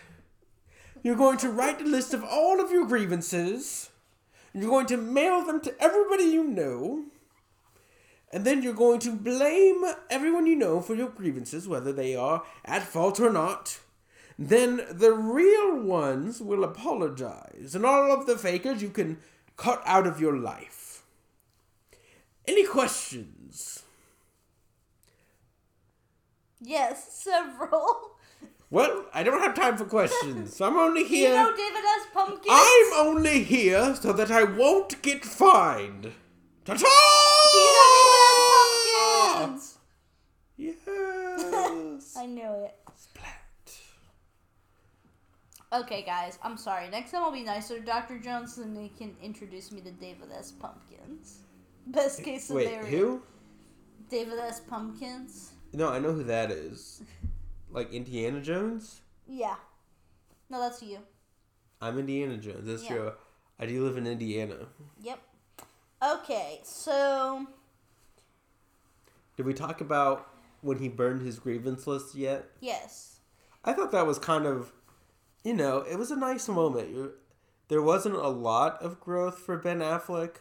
[1.04, 3.90] You're going to write a list of all of your grievances.
[4.54, 7.04] You're going to mail them to everybody you know.
[8.32, 12.44] And then you're going to blame everyone you know for your grievances, whether they are
[12.64, 13.80] at fault or not.
[14.40, 19.20] Then the real ones will apologize, and all of the fakers you can
[19.58, 21.04] cut out of your life.
[22.48, 23.84] Any questions?
[26.60, 28.18] yes, several.
[28.74, 30.60] Well, I don't have time for questions.
[30.60, 31.30] I'm only here.
[31.30, 32.08] you know David S.
[32.12, 32.48] Pumpkins?
[32.50, 36.12] I'm only here so that I won't get fined.
[36.66, 36.80] Ta-ta!
[37.52, 37.92] Do you know
[38.98, 39.36] David S.
[39.36, 39.78] Pumpkins?
[40.58, 42.16] Yes.
[42.18, 42.76] I knew it.
[42.96, 43.78] Splat.
[45.72, 46.90] Okay, guys, I'm sorry.
[46.90, 48.18] Next time I'll be nicer to Dr.
[48.18, 50.52] Jones and they can introduce me to David S.
[50.52, 51.44] Pumpkins.
[51.86, 52.82] Best case scenario.
[52.82, 53.22] Wait, who?
[54.10, 54.62] David S.
[54.62, 55.52] Pumpkins.
[55.74, 57.04] No, I know who that is.
[57.74, 59.02] Like Indiana Jones?
[59.28, 59.56] Yeah.
[60.50, 61.00] No, that's you.
[61.82, 62.66] I'm Indiana Jones.
[62.68, 62.90] That's Yeah.
[62.90, 63.12] true.
[63.60, 64.68] I do live in Indiana.
[65.02, 65.20] Yep.
[66.02, 67.48] Okay, so
[69.36, 70.30] Did we talk about
[70.62, 72.52] when he burned his grievance list yet?
[72.60, 73.10] yes.
[73.66, 74.74] I thought that was kind of,
[75.44, 77.14] you know, it was a nice moment.
[77.70, 80.36] There wasn't a lot of growth for Ben Affleck,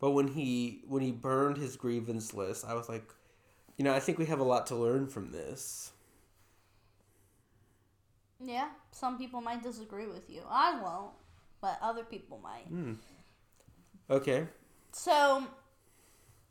[0.00, 3.12] but when he when he burned his grievance list, I was like,
[3.76, 5.91] you know, I think we have a lot to learn from this.
[8.44, 10.42] Yeah, some people might disagree with you.
[10.48, 11.12] I won't,
[11.60, 12.66] but other people might.
[14.10, 14.46] Okay.
[14.92, 15.46] So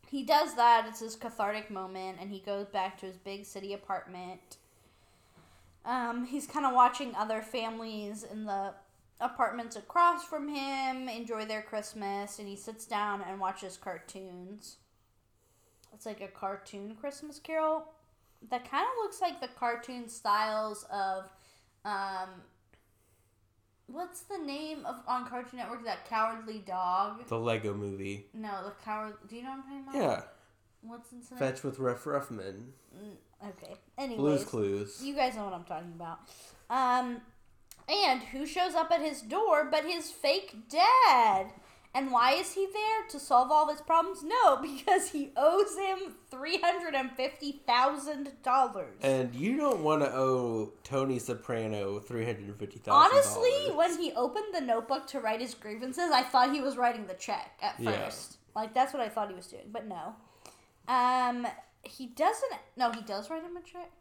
[0.10, 0.86] he does that.
[0.88, 4.58] It's his cathartic moment, and he goes back to his big city apartment.
[5.86, 8.74] Um, he's kind of watching other families in the
[9.20, 14.78] apartments across from him enjoy their Christmas, and he sits down and watches cartoons.
[15.94, 17.86] It's like a cartoon Christmas Carol
[18.50, 21.30] that kind of looks like the cartoon styles of,
[21.86, 22.30] um,
[23.88, 27.28] what's the name of on Cartoon Network that Cowardly Dog?
[27.28, 28.28] The Lego movie.
[28.34, 29.14] No, the coward.
[29.28, 29.96] Do you know what I'm talking about?
[29.96, 30.22] Yeah.
[30.82, 31.40] What's its name?
[31.40, 32.68] Fetch with Ruff Ruffman.
[33.44, 33.76] Okay.
[33.98, 35.02] Anyways, Blue's Clues.
[35.04, 36.20] you guys know what I'm talking about.
[36.70, 37.22] Um,
[37.90, 41.48] and who shows up at his door but his fake dad?
[41.94, 44.24] And why is he there to solve all his problems?
[44.24, 48.96] No, because he owes him three hundred and fifty thousand dollars.
[49.02, 53.12] And you don't want to owe Tony Soprano three hundred fifty thousand.
[53.12, 57.08] Honestly, when he opened the notebook to write his grievances, I thought he was writing
[57.08, 57.92] the check at Yeah.
[58.06, 58.38] first.
[58.56, 60.16] Like that's what I thought he was doing, but no.
[60.88, 61.46] Um,
[61.84, 62.54] he doesn't.
[62.78, 63.92] No, he does write him a check.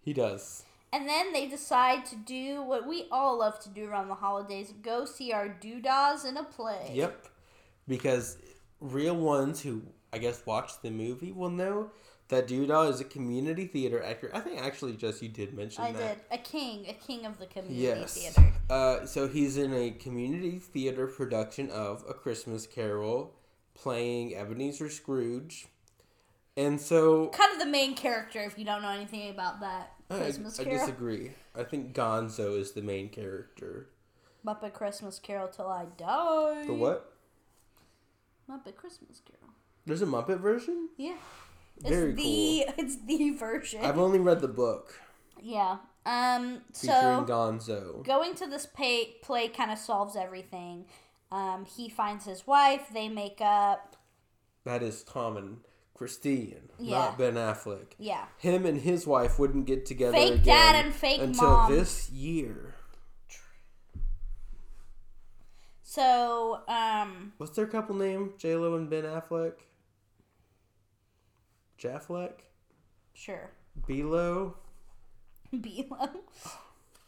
[0.00, 0.64] he does.
[0.92, 4.72] And then they decide to do what we all love to do around the holidays:
[4.82, 6.90] go see our doodahs in a play.
[6.92, 7.28] Yep.
[7.88, 8.36] Because
[8.80, 9.82] real ones who
[10.12, 11.90] I guess watch the movie will know
[12.28, 14.30] that Doodah is a community theater actor.
[14.32, 16.30] I think actually just you did mention I that.
[16.30, 18.14] did a king, a king of the community Yes.
[18.16, 18.52] theater.
[18.70, 23.34] Uh, so he's in a community theater production of A Christmas Carol,
[23.74, 25.66] playing Ebenezer Scrooge,
[26.56, 30.01] and so Kind of the main character, if you don't know anything about that I,
[30.18, 30.78] Christmas I Carol.
[30.78, 31.30] disagree.
[31.54, 33.88] I think Gonzo is the main character.
[34.46, 36.66] Muppet Christmas Carol Till I Die.
[36.66, 37.12] The what?
[38.50, 39.54] Muppet Christmas Carol.
[39.86, 40.88] There's a Muppet version?
[40.96, 41.14] Yeah.
[41.78, 43.84] Very it's the it's the version.
[43.84, 44.94] I've only read the book
[45.42, 45.78] yeah.
[46.06, 48.04] Um featuring so Gonzo.
[48.04, 50.86] going to this pay, play kind of solves everything.
[51.30, 53.96] Um, he finds his wife, they make up.
[54.64, 55.58] That is and
[55.94, 56.98] Christine, Yeah.
[56.98, 57.92] not Ben Affleck.
[57.98, 58.24] Yeah.
[58.38, 61.72] Him and his wife wouldn't get together Fake again dad and fake until mom.
[61.72, 62.74] this year.
[65.82, 68.32] So, um, What's their couple name?
[68.38, 69.54] J Lo and Ben Affleck.
[71.78, 72.32] Jaffleck,
[73.12, 73.50] sure.
[73.88, 74.54] Belo.
[75.52, 76.10] Bilo.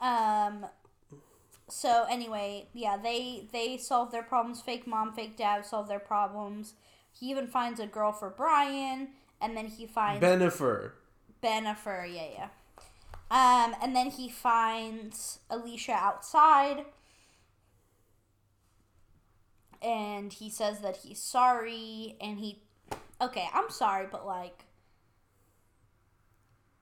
[0.00, 0.66] um
[1.68, 4.60] so anyway, yeah, they they solve their problems.
[4.60, 6.74] Fake mom, fake dad solve their problems.
[7.18, 9.08] He even finds a girl for Brian,
[9.40, 10.92] and then he finds Bennifer.
[11.42, 12.48] Bennifer, yeah, yeah.
[13.30, 16.84] Um, and then he finds Alicia outside,
[19.80, 22.62] and he says that he's sorry, and he,
[23.20, 24.64] okay, I'm sorry, but like,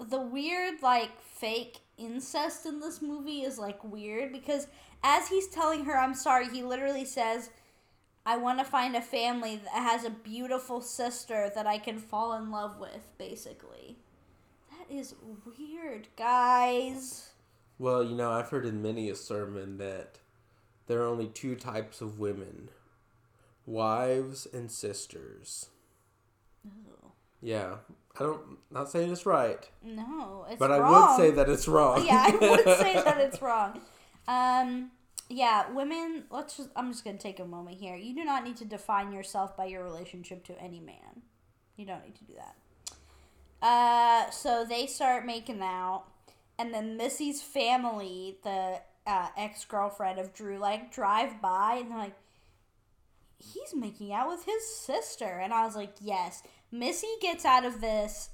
[0.01, 4.67] the weird like fake incest in this movie is like weird because
[5.05, 7.51] as he's telling her I'm sorry, he literally says.
[8.25, 12.35] I want to find a family that has a beautiful sister that I can fall
[12.35, 13.97] in love with, basically.
[14.71, 15.15] That is
[15.59, 17.31] weird, guys.
[17.79, 20.19] Well, you know, I've heard in many a sermon that
[20.87, 22.69] there are only two types of women
[23.67, 25.67] wives and sisters.
[27.41, 27.77] Yeah.
[28.21, 30.83] I don't, not saying it's right, No, it's but wrong.
[30.83, 32.05] I would say that it's wrong.
[32.07, 33.81] yeah, I would say that it's wrong.
[34.29, 34.91] Um,
[35.33, 36.25] yeah, women.
[36.31, 36.69] Let's just.
[36.77, 37.97] I'm just gonna take a moment here.
[37.97, 41.23] You do not need to define yourself by your relationship to any man.
[41.77, 43.67] You don't need to do that.
[43.67, 46.05] Uh, so they start making out,
[46.59, 51.99] and then Missy's family, the uh, ex girlfriend of Drew, like drive by, and they're
[51.99, 52.17] like,
[53.39, 56.43] "He's making out with his sister," and I was like, "Yes."
[56.75, 58.31] Missy gets out of this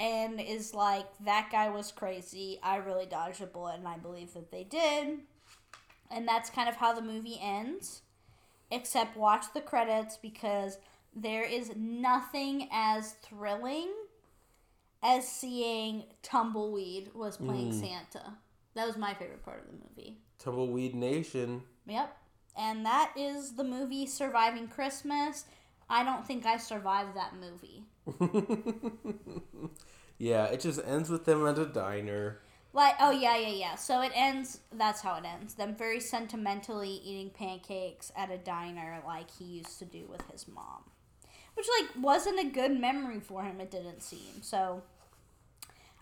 [0.00, 2.58] and is like, that guy was crazy.
[2.60, 5.20] I really dodged a bullet, and I believe that they did.
[6.10, 8.02] And that's kind of how the movie ends.
[8.70, 10.78] Except watch the credits because
[11.14, 13.90] there is nothing as thrilling
[15.02, 17.80] as seeing Tumbleweed was playing mm.
[17.80, 18.34] Santa.
[18.74, 20.18] That was my favorite part of the movie.
[20.38, 21.62] Tumbleweed Nation.
[21.86, 22.16] Yep.
[22.56, 25.44] And that is the movie Surviving Christmas.
[25.88, 27.84] I don't think I survived that movie.
[30.18, 32.40] Yeah, it just ends with them at a diner.
[32.74, 33.74] Like, oh yeah, yeah, yeah.
[33.76, 34.58] So it ends.
[34.72, 35.54] That's how it ends.
[35.54, 40.48] Them very sentimentally eating pancakes at a diner, like he used to do with his
[40.48, 40.82] mom,
[41.54, 43.60] which like wasn't a good memory for him.
[43.60, 44.82] It didn't seem so.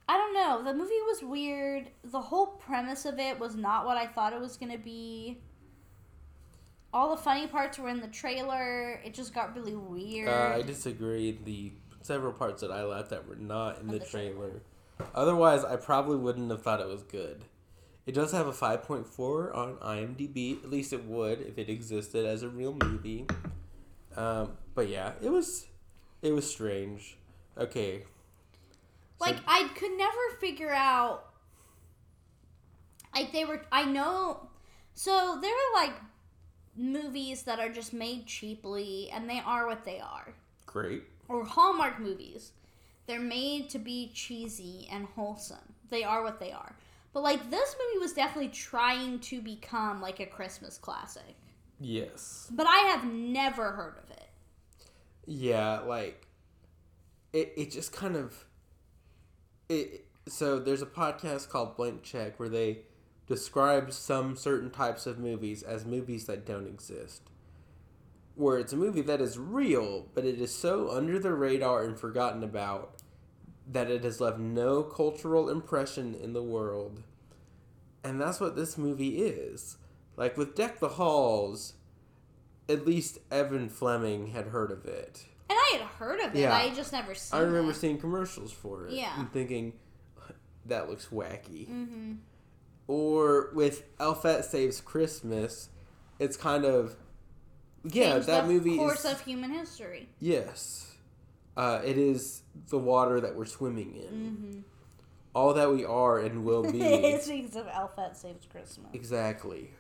[0.08, 0.64] I don't know.
[0.64, 1.90] The movie was weird.
[2.04, 5.42] The whole premise of it was not what I thought it was gonna be.
[6.94, 9.00] All the funny parts were in the trailer.
[9.04, 10.28] It just got really weird.
[10.28, 11.38] Uh, I disagree.
[11.44, 14.62] The several parts that I laughed at were not in the the trailer.
[15.14, 17.44] Otherwise, I probably wouldn't have thought it was good.
[18.04, 20.62] It does have a 5.4 on IMDb.
[20.62, 23.26] At least it would if it existed as a real movie.
[24.16, 25.66] Um, but yeah, it was
[26.20, 27.16] it was strange.
[27.56, 28.04] Okay.
[29.20, 31.26] Like I could never figure out.
[33.14, 34.48] Like they were, I know.
[34.94, 35.94] So there are like
[36.76, 40.34] movies that are just made cheaply, and they are what they are.
[40.66, 41.04] Great.
[41.28, 42.52] Or Hallmark movies,
[43.12, 45.74] they're made to be cheesy and wholesome.
[45.90, 46.74] They are what they are.
[47.12, 51.36] But like this movie was definitely trying to become like a Christmas classic.
[51.78, 52.50] Yes.
[52.50, 54.28] But I have never heard of it.
[55.26, 56.26] Yeah, like
[57.34, 58.46] it it just kind of
[59.68, 62.78] it so there's a podcast called Blank Check where they
[63.26, 67.20] describe some certain types of movies as movies that don't exist.
[68.36, 72.00] Where it's a movie that is real, but it is so under the radar and
[72.00, 73.01] forgotten about
[73.70, 77.02] that it has left no cultural impression in the world.
[78.04, 79.76] And that's what this movie is.
[80.16, 81.74] Like with Deck the Halls,
[82.68, 85.24] at least Evan Fleming had heard of it.
[85.48, 86.40] And I had heard of it.
[86.40, 86.54] Yeah.
[86.54, 87.76] I just never seen I remember it.
[87.76, 89.12] seeing commercials for it Yeah.
[89.18, 89.74] and thinking,
[90.66, 91.68] that looks wacky.
[91.68, 92.12] Mm-hmm.
[92.88, 95.68] Or with Elfette Saves Christmas,
[96.18, 96.96] it's kind of,
[97.84, 100.08] yeah, Changed that the movie course is, of human history.
[100.20, 100.91] yes,
[101.56, 104.14] uh, it is the water that we're swimming in.
[104.14, 104.60] Mm-hmm.
[105.34, 106.82] All that we are and will be.
[106.82, 108.88] it speaks of Alphabet Saves Christmas.
[108.92, 109.70] Exactly.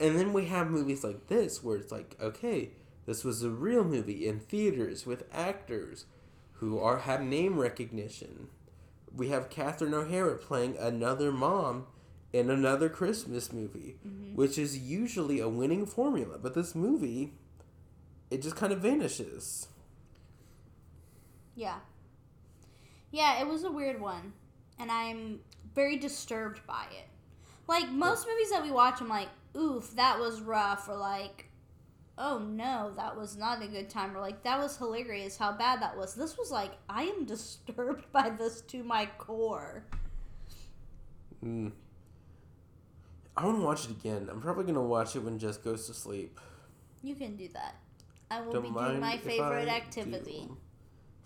[0.00, 2.70] And then we have movies like this where it's like, okay,
[3.06, 6.06] this was a real movie in theaters with actors
[6.54, 8.48] who are have name recognition.
[9.14, 11.86] We have Catherine O'Hara playing another mom
[12.32, 13.96] in another Christmas movie,
[14.34, 16.38] which is usually a winning formula.
[16.38, 17.32] But this movie,
[18.30, 19.68] it just kind of vanishes.
[21.56, 21.78] Yeah.
[23.10, 24.34] Yeah, it was a weird one.
[24.78, 25.40] And I'm
[25.74, 27.08] very disturbed by it.
[27.66, 30.88] Like, most movies that we watch, I'm like, oof, that was rough.
[30.88, 31.48] Or like,
[32.18, 34.16] oh no, that was not a good time.
[34.16, 36.14] Or like, that was hilarious how bad that was.
[36.14, 39.84] This was like, I am disturbed by this to my core.
[41.44, 41.72] Mm.
[43.36, 44.28] I want to watch it again.
[44.30, 46.40] I'm probably gonna watch it when Jess goes to sleep.
[47.02, 47.76] You can do that.
[48.30, 50.56] I will Don't be doing my favorite activity do.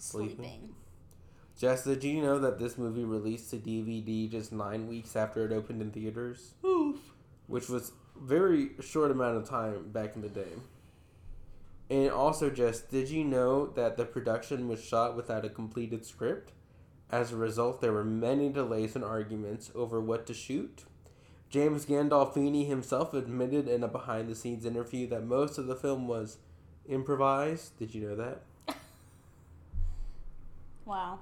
[0.03, 0.37] Sleeping.
[0.37, 0.75] Sleeping.
[1.59, 5.53] Jess, did you know that this movie released to DVD just nine weeks after it
[5.53, 6.55] opened in theaters?
[6.65, 6.97] Oof.
[7.47, 10.53] Which was very short amount of time back in the day.
[11.91, 16.53] And also, Jess, did you know that the production was shot without a completed script?
[17.11, 20.85] As a result, there were many delays and arguments over what to shoot.
[21.51, 26.07] James Gandolfini himself admitted in a behind the scenes interview that most of the film
[26.07, 26.39] was
[26.89, 27.77] improvised.
[27.79, 28.43] Did you know that?
[30.91, 31.21] Wow.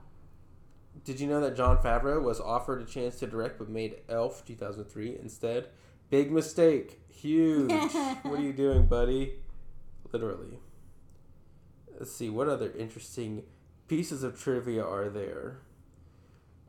[1.04, 4.42] Did you know that Jon Favreau was offered a chance to direct but made Elf
[4.46, 5.68] 2003 instead?
[6.08, 7.02] Big mistake.
[7.10, 7.70] Huge.
[8.22, 9.34] what are you doing, buddy?
[10.10, 10.58] Literally.
[11.98, 13.42] Let's see, what other interesting
[13.88, 15.58] pieces of trivia are there?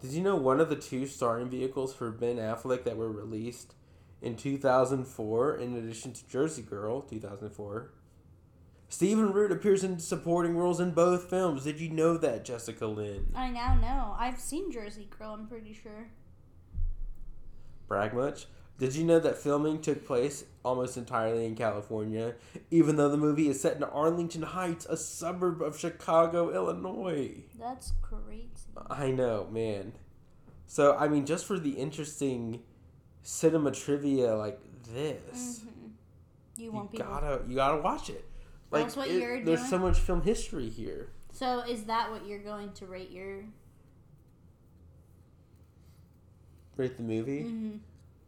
[0.02, 3.76] Did you know one of the two starring vehicles for Ben Affleck that were released
[4.22, 7.93] in 2004, in addition to Jersey Girl 2004?
[8.89, 11.63] Stephen Root appears in supporting roles in both films.
[11.63, 13.31] Did you know that, Jessica Lynn?
[13.35, 14.15] I now know.
[14.17, 16.09] I've seen Jersey Girl, I'm pretty sure.
[17.87, 18.47] brag much.
[18.79, 22.35] Did you know that filming took place almost entirely in California,
[22.71, 27.43] even though the movie is set in Arlington Heights, a suburb of Chicago, Illinois?
[27.59, 28.47] That's crazy.
[28.89, 29.93] I know, man.
[30.65, 32.61] So, I mean, just for the interesting
[33.21, 34.61] cinema trivia like
[34.93, 35.87] this, hmm
[36.55, 38.28] You you want gotta you gotta watch it.
[38.72, 39.45] Like, That's what it- you're doing.
[39.45, 39.70] there's doing?
[39.70, 41.09] so much film history here.
[41.32, 43.43] So is that what you're going to rate your?
[46.78, 47.41] Rate the movie.
[47.43, 47.72] hmm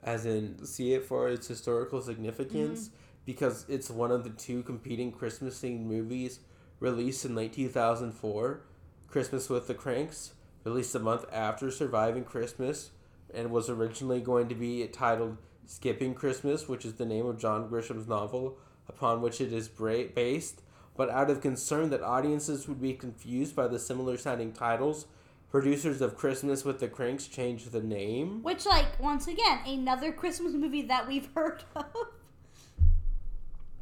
[0.04, 2.90] as in see it for its historical significance
[3.24, 6.40] because it's one of the two competing Christmas themed movies
[6.80, 8.62] released in late 2004
[9.08, 10.34] Christmas with the Cranks,
[10.64, 12.90] released a month after Surviving Christmas,
[13.32, 15.38] and was originally going to be titled
[15.68, 18.58] Skipping Christmas, which is the name of John Grisham's novel
[18.96, 20.62] upon which it is bra- based.
[20.96, 25.06] But out of concern that audiences would be confused by the similar sounding titles,
[25.50, 28.44] producers of Christmas with the Cranks changed the name.
[28.44, 31.86] Which, like, once again, another Christmas movie that we've heard of.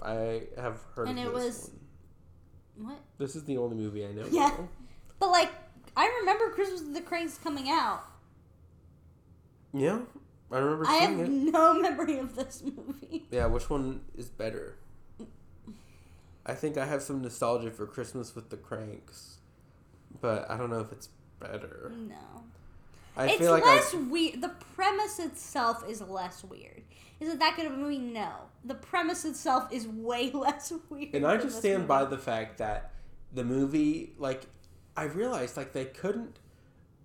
[0.01, 1.71] I have heard And it was-
[2.77, 2.91] one.
[2.91, 2.99] What?
[3.17, 4.25] This is the only movie I know.
[4.31, 4.55] Yeah.
[5.19, 5.51] But like,
[5.97, 8.03] I remember Christmas with the Cranks coming out.
[9.73, 9.99] Yeah,
[10.49, 11.29] I remember I have it.
[11.29, 13.25] no memory of this movie.
[13.31, 14.77] Yeah, which one is better?
[16.45, 19.37] I think I have some nostalgia for Christmas with the Cranks,
[20.21, 21.09] but I don't know if it's
[21.39, 21.91] better.
[22.07, 22.43] No.
[23.15, 24.41] I it's feel like less I, weird.
[24.41, 26.83] The premise itself is less weird.
[27.19, 27.97] Is it that good of a movie?
[27.97, 28.31] No.
[28.63, 31.13] The premise itself is way less weird.
[31.13, 32.91] and I just stand by the fact that
[33.33, 34.43] the movie, like,
[34.95, 36.39] I realized like they couldn't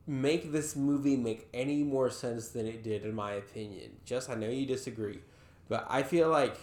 [0.07, 3.91] make this movie make any more sense than it did, in my opinion.
[4.05, 5.21] Just I know you disagree,
[5.69, 6.57] but I feel like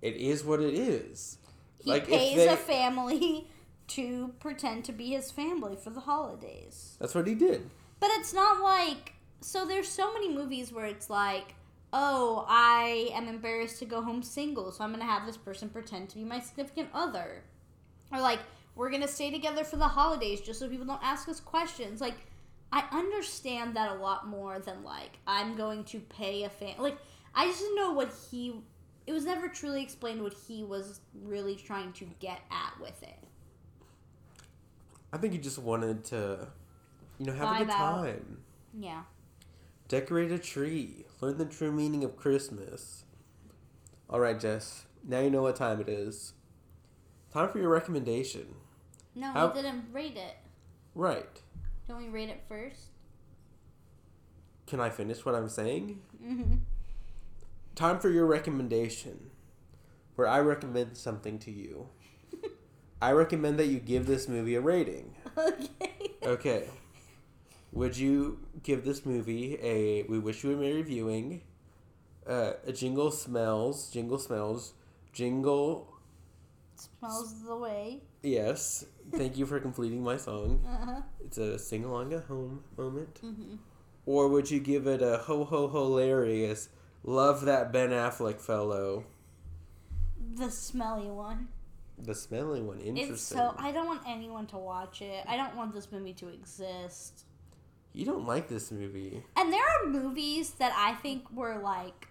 [0.00, 1.38] it is what it is.
[1.78, 3.48] He like, pays they- a family
[3.88, 6.96] to pretend to be his family for the holidays.
[6.98, 7.70] That's what he did.
[8.00, 11.54] But it's not like so there's so many movies where it's like,
[11.92, 15.68] "Oh, I am embarrassed to go home single, so I'm going to have this person
[15.68, 17.44] pretend to be my significant other."
[18.12, 18.40] Or like,
[18.74, 22.00] "We're going to stay together for the holidays just so people don't ask us questions."
[22.00, 22.16] Like,
[22.72, 26.98] I understand that a lot more than like, "I'm going to pay a fan." Like,
[27.34, 28.60] I just know what he
[29.08, 33.16] it was never truly explained what he was really trying to get at with it.
[35.10, 36.46] I think he just wanted to,
[37.18, 38.04] you know, have a good out.
[38.04, 38.42] time.
[38.78, 39.04] Yeah.
[39.88, 41.06] Decorate a tree.
[41.22, 43.04] Learn the true meaning of Christmas.
[44.10, 44.84] All right, Jess.
[45.02, 46.34] Now you know what time it is.
[47.32, 48.56] Time for your recommendation.
[49.14, 50.36] No, How- we didn't rate it.
[50.94, 51.40] Right.
[51.88, 52.90] Don't we rate it first?
[54.66, 55.98] Can I finish what I'm saying?
[56.22, 56.56] Mm-hmm.
[57.78, 59.30] Time for your recommendation,
[60.16, 61.88] where I recommend something to you.
[63.00, 65.14] I recommend that you give this movie a rating.
[65.36, 66.16] Okay.
[66.24, 66.68] Okay.
[67.70, 71.42] Would you give this movie a We Wish You a Merry Viewing,
[72.26, 74.72] uh, a Jingle Smells, Jingle Smells,
[75.12, 75.86] Jingle,
[76.74, 78.00] Smells the way.
[78.24, 80.64] yes, thank you for completing my song.
[80.66, 81.00] Uh huh.
[81.24, 83.20] It's a sing along at home moment.
[83.22, 83.54] Mm-hmm.
[84.06, 86.70] or would you give it a ho ho hilarious?
[87.08, 89.06] Love that Ben Affleck fellow.
[90.34, 91.48] The smelly one.
[91.96, 92.80] The smelly one.
[92.80, 93.14] Interesting.
[93.14, 95.24] It's so I don't want anyone to watch it.
[95.26, 97.24] I don't want this movie to exist.
[97.94, 99.22] you don't like this movie.
[99.36, 102.08] And there are movies that I think were like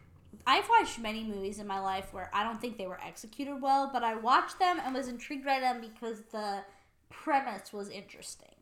[0.48, 3.92] I've watched many movies in my life where I don't think they were executed well,
[3.94, 6.64] but I watched them and was intrigued by them because the
[7.12, 8.56] premise was interesting.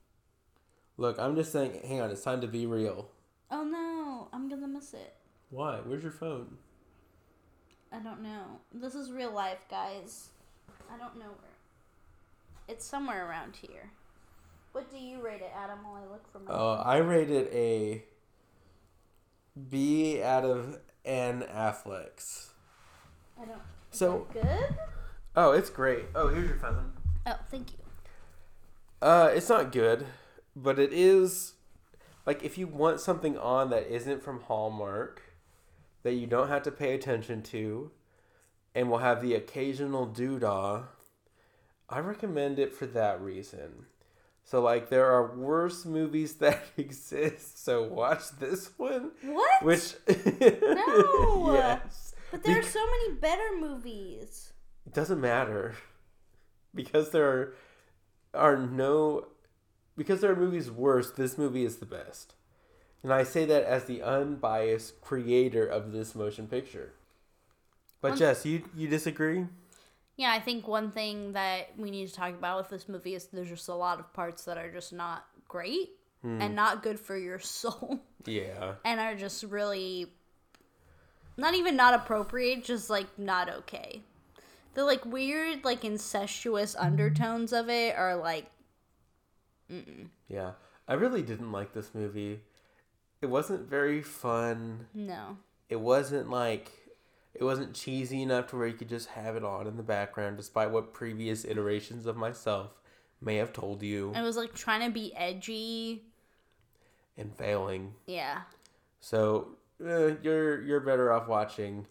[0.98, 1.80] Look, I'm just saying.
[1.88, 3.07] Hang on, it's time to be real.
[3.49, 5.16] Oh no, I'm gonna miss it.
[5.49, 5.80] Why?
[5.85, 6.57] Where's your phone?
[7.91, 8.43] I don't know.
[8.73, 10.30] This is real life, guys.
[10.93, 11.51] I don't know where.
[12.67, 13.91] It's somewhere around here.
[14.72, 15.80] What do you rate it, Adam?
[15.84, 16.51] While I look for my.
[16.51, 18.03] Uh, I rated a
[19.69, 22.49] B out of N Afflecks.
[23.41, 23.55] I don't.
[23.91, 24.76] is So- that good.
[25.38, 26.05] Oh, it's great.
[26.15, 26.93] Oh, here's your phone.
[27.26, 27.77] Oh, thank you.
[29.01, 30.05] Uh, it's not good,
[30.55, 31.53] but it is
[32.26, 35.22] like if you want something on that isn't from Hallmark,
[36.06, 37.90] that you don't have to pay attention to,
[38.76, 40.84] and will have the occasional doodah.
[41.90, 43.88] I recommend it for that reason.
[44.44, 49.14] So like there are worse movies that exist, so watch this one.
[49.23, 49.64] What?
[49.64, 51.53] Which No.
[51.56, 52.14] yes.
[52.30, 54.53] But there are so many better movies.
[54.86, 55.73] It doesn't matter
[56.76, 57.56] because there are,
[58.36, 59.26] are no
[59.98, 61.10] because there are movies worse.
[61.10, 62.36] This movie is the best,
[63.06, 66.94] and I say that as the unbiased creator of this motion picture.
[68.02, 69.45] But Um, Jess, you you disagree?
[70.18, 73.27] Yeah, I think one thing that we need to talk about with this movie is
[73.27, 75.91] there's just a lot of parts that are just not great
[76.23, 78.73] and not good for your soul Yeah.
[78.84, 80.11] and are just really
[81.38, 84.02] not even not appropriate, just like not okay.
[84.73, 88.49] The like weird, like incestuous undertones of it are like
[90.27, 90.53] Yeah.
[90.88, 92.40] I really didn't like this movie.
[93.26, 94.85] It wasn't very fun.
[94.93, 95.38] no.
[95.68, 96.69] It wasn't like
[97.34, 100.38] it wasn't cheesy enough to where you could just have it on in the background
[100.38, 102.80] despite what previous iterations of myself
[103.19, 106.03] may have told you It was like trying to be edgy.
[107.18, 107.95] and failing.
[108.06, 108.41] Yeah.
[108.99, 111.88] So uh, you're you're better off watching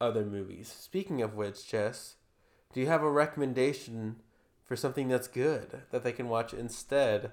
[0.00, 0.74] other movies.
[0.80, 2.14] Speaking of which, Jess,
[2.72, 4.16] do you have a recommendation
[4.64, 7.32] for something that's good that they can watch instead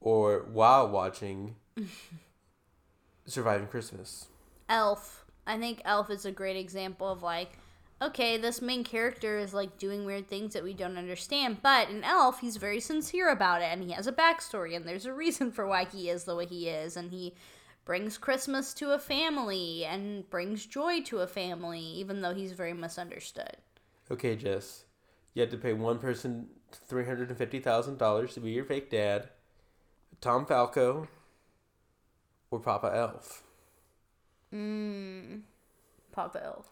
[0.00, 1.56] or while watching
[3.26, 4.26] Surviving Christmas?
[4.68, 5.24] Elf.
[5.46, 7.58] I think Elf is a great example of like,
[8.00, 12.02] okay, this main character is like doing weird things that we don't understand, but in
[12.04, 15.52] Elf, he's very sincere about it and he has a backstory and there's a reason
[15.52, 17.34] for why he is the way he is and he
[17.84, 22.72] brings Christmas to a family and brings joy to a family, even though he's very
[22.72, 23.56] misunderstood.
[24.10, 24.84] Okay, Jess,
[25.34, 28.64] you had to pay one person three hundred and fifty thousand dollars to be your
[28.64, 29.28] fake dad,
[30.20, 31.08] Tom Valco,
[32.52, 33.42] or Papa Elf.
[34.54, 35.40] Mmm.
[36.12, 36.70] Papa Elf.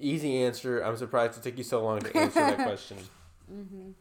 [0.00, 0.80] Easy answer.
[0.80, 2.98] I'm surprised it took you so long to answer that question.
[3.50, 3.92] Mm-hmm.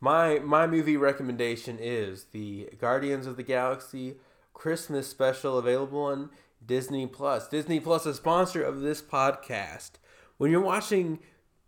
[0.00, 4.16] My my movie recommendation is the Guardians of the Galaxy
[4.52, 6.30] Christmas special available on
[6.66, 7.46] Disney Plus.
[7.46, 9.92] Disney Plus, a sponsor of this podcast.
[10.38, 11.20] When you're watching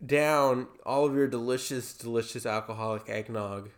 [0.05, 3.71] down all of your delicious, delicious alcoholic eggnog,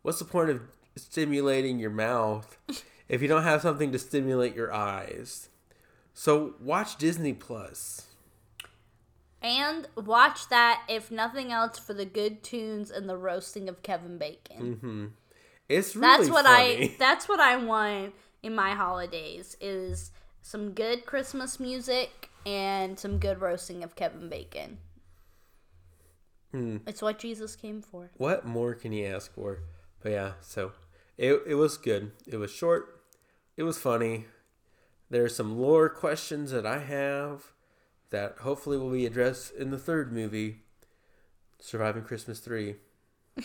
[0.00, 0.62] what's the point of
[0.96, 2.56] stimulating your mouth
[3.08, 5.48] if you don't have something to stimulate your eyes?
[6.14, 8.06] So watch Disney Plus.
[9.40, 14.18] And watch that, if nothing else, for the good tunes and the roasting of Kevin
[14.18, 15.12] Bacon.
[15.68, 16.84] It's really that's what funny.
[16.84, 20.10] I that's what I want in my holidays is
[20.42, 24.78] some good Christmas music and some good roasting of Kevin Bacon.
[26.52, 26.78] Hmm.
[26.86, 28.10] It's what Jesus came for.
[28.16, 29.60] what more can you ask for?
[30.02, 30.72] But yeah, so
[31.18, 32.12] it it was good.
[32.26, 32.97] It was short.
[33.58, 34.26] It was funny.
[35.10, 37.46] There's some lore questions that I have
[38.10, 40.62] that hopefully will be addressed in the third movie,
[41.58, 42.76] Surviving Christmas 3.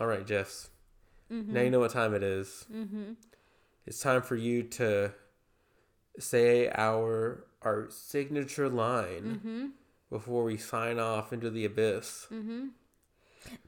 [0.00, 0.70] All right, Jess.
[1.30, 1.52] Mm-hmm.
[1.52, 2.64] Now you know what time it is.
[2.74, 3.12] Mm-hmm.
[3.84, 5.12] It's time for you to
[6.18, 9.66] say our our signature line mm-hmm.
[10.08, 12.26] before we sign off into the abyss.
[12.32, 12.68] Mm-hmm.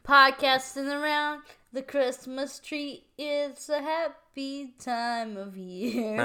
[0.04, 1.42] Podcasting around
[1.72, 3.04] the Christmas tree.
[3.16, 6.16] It's a happy time of year.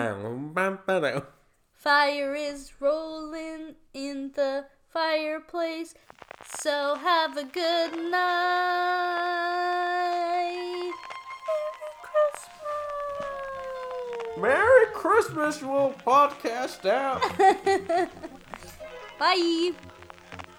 [1.74, 5.94] Fire is rolling in the fireplace.
[6.60, 8.22] So have a good night.
[11.48, 12.48] Merry Christmas.
[14.38, 17.22] Merry Christmas, you little podcast out.
[19.20, 19.72] Bye.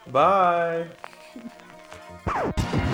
[0.06, 0.86] Bye.
[2.26, 2.85] You.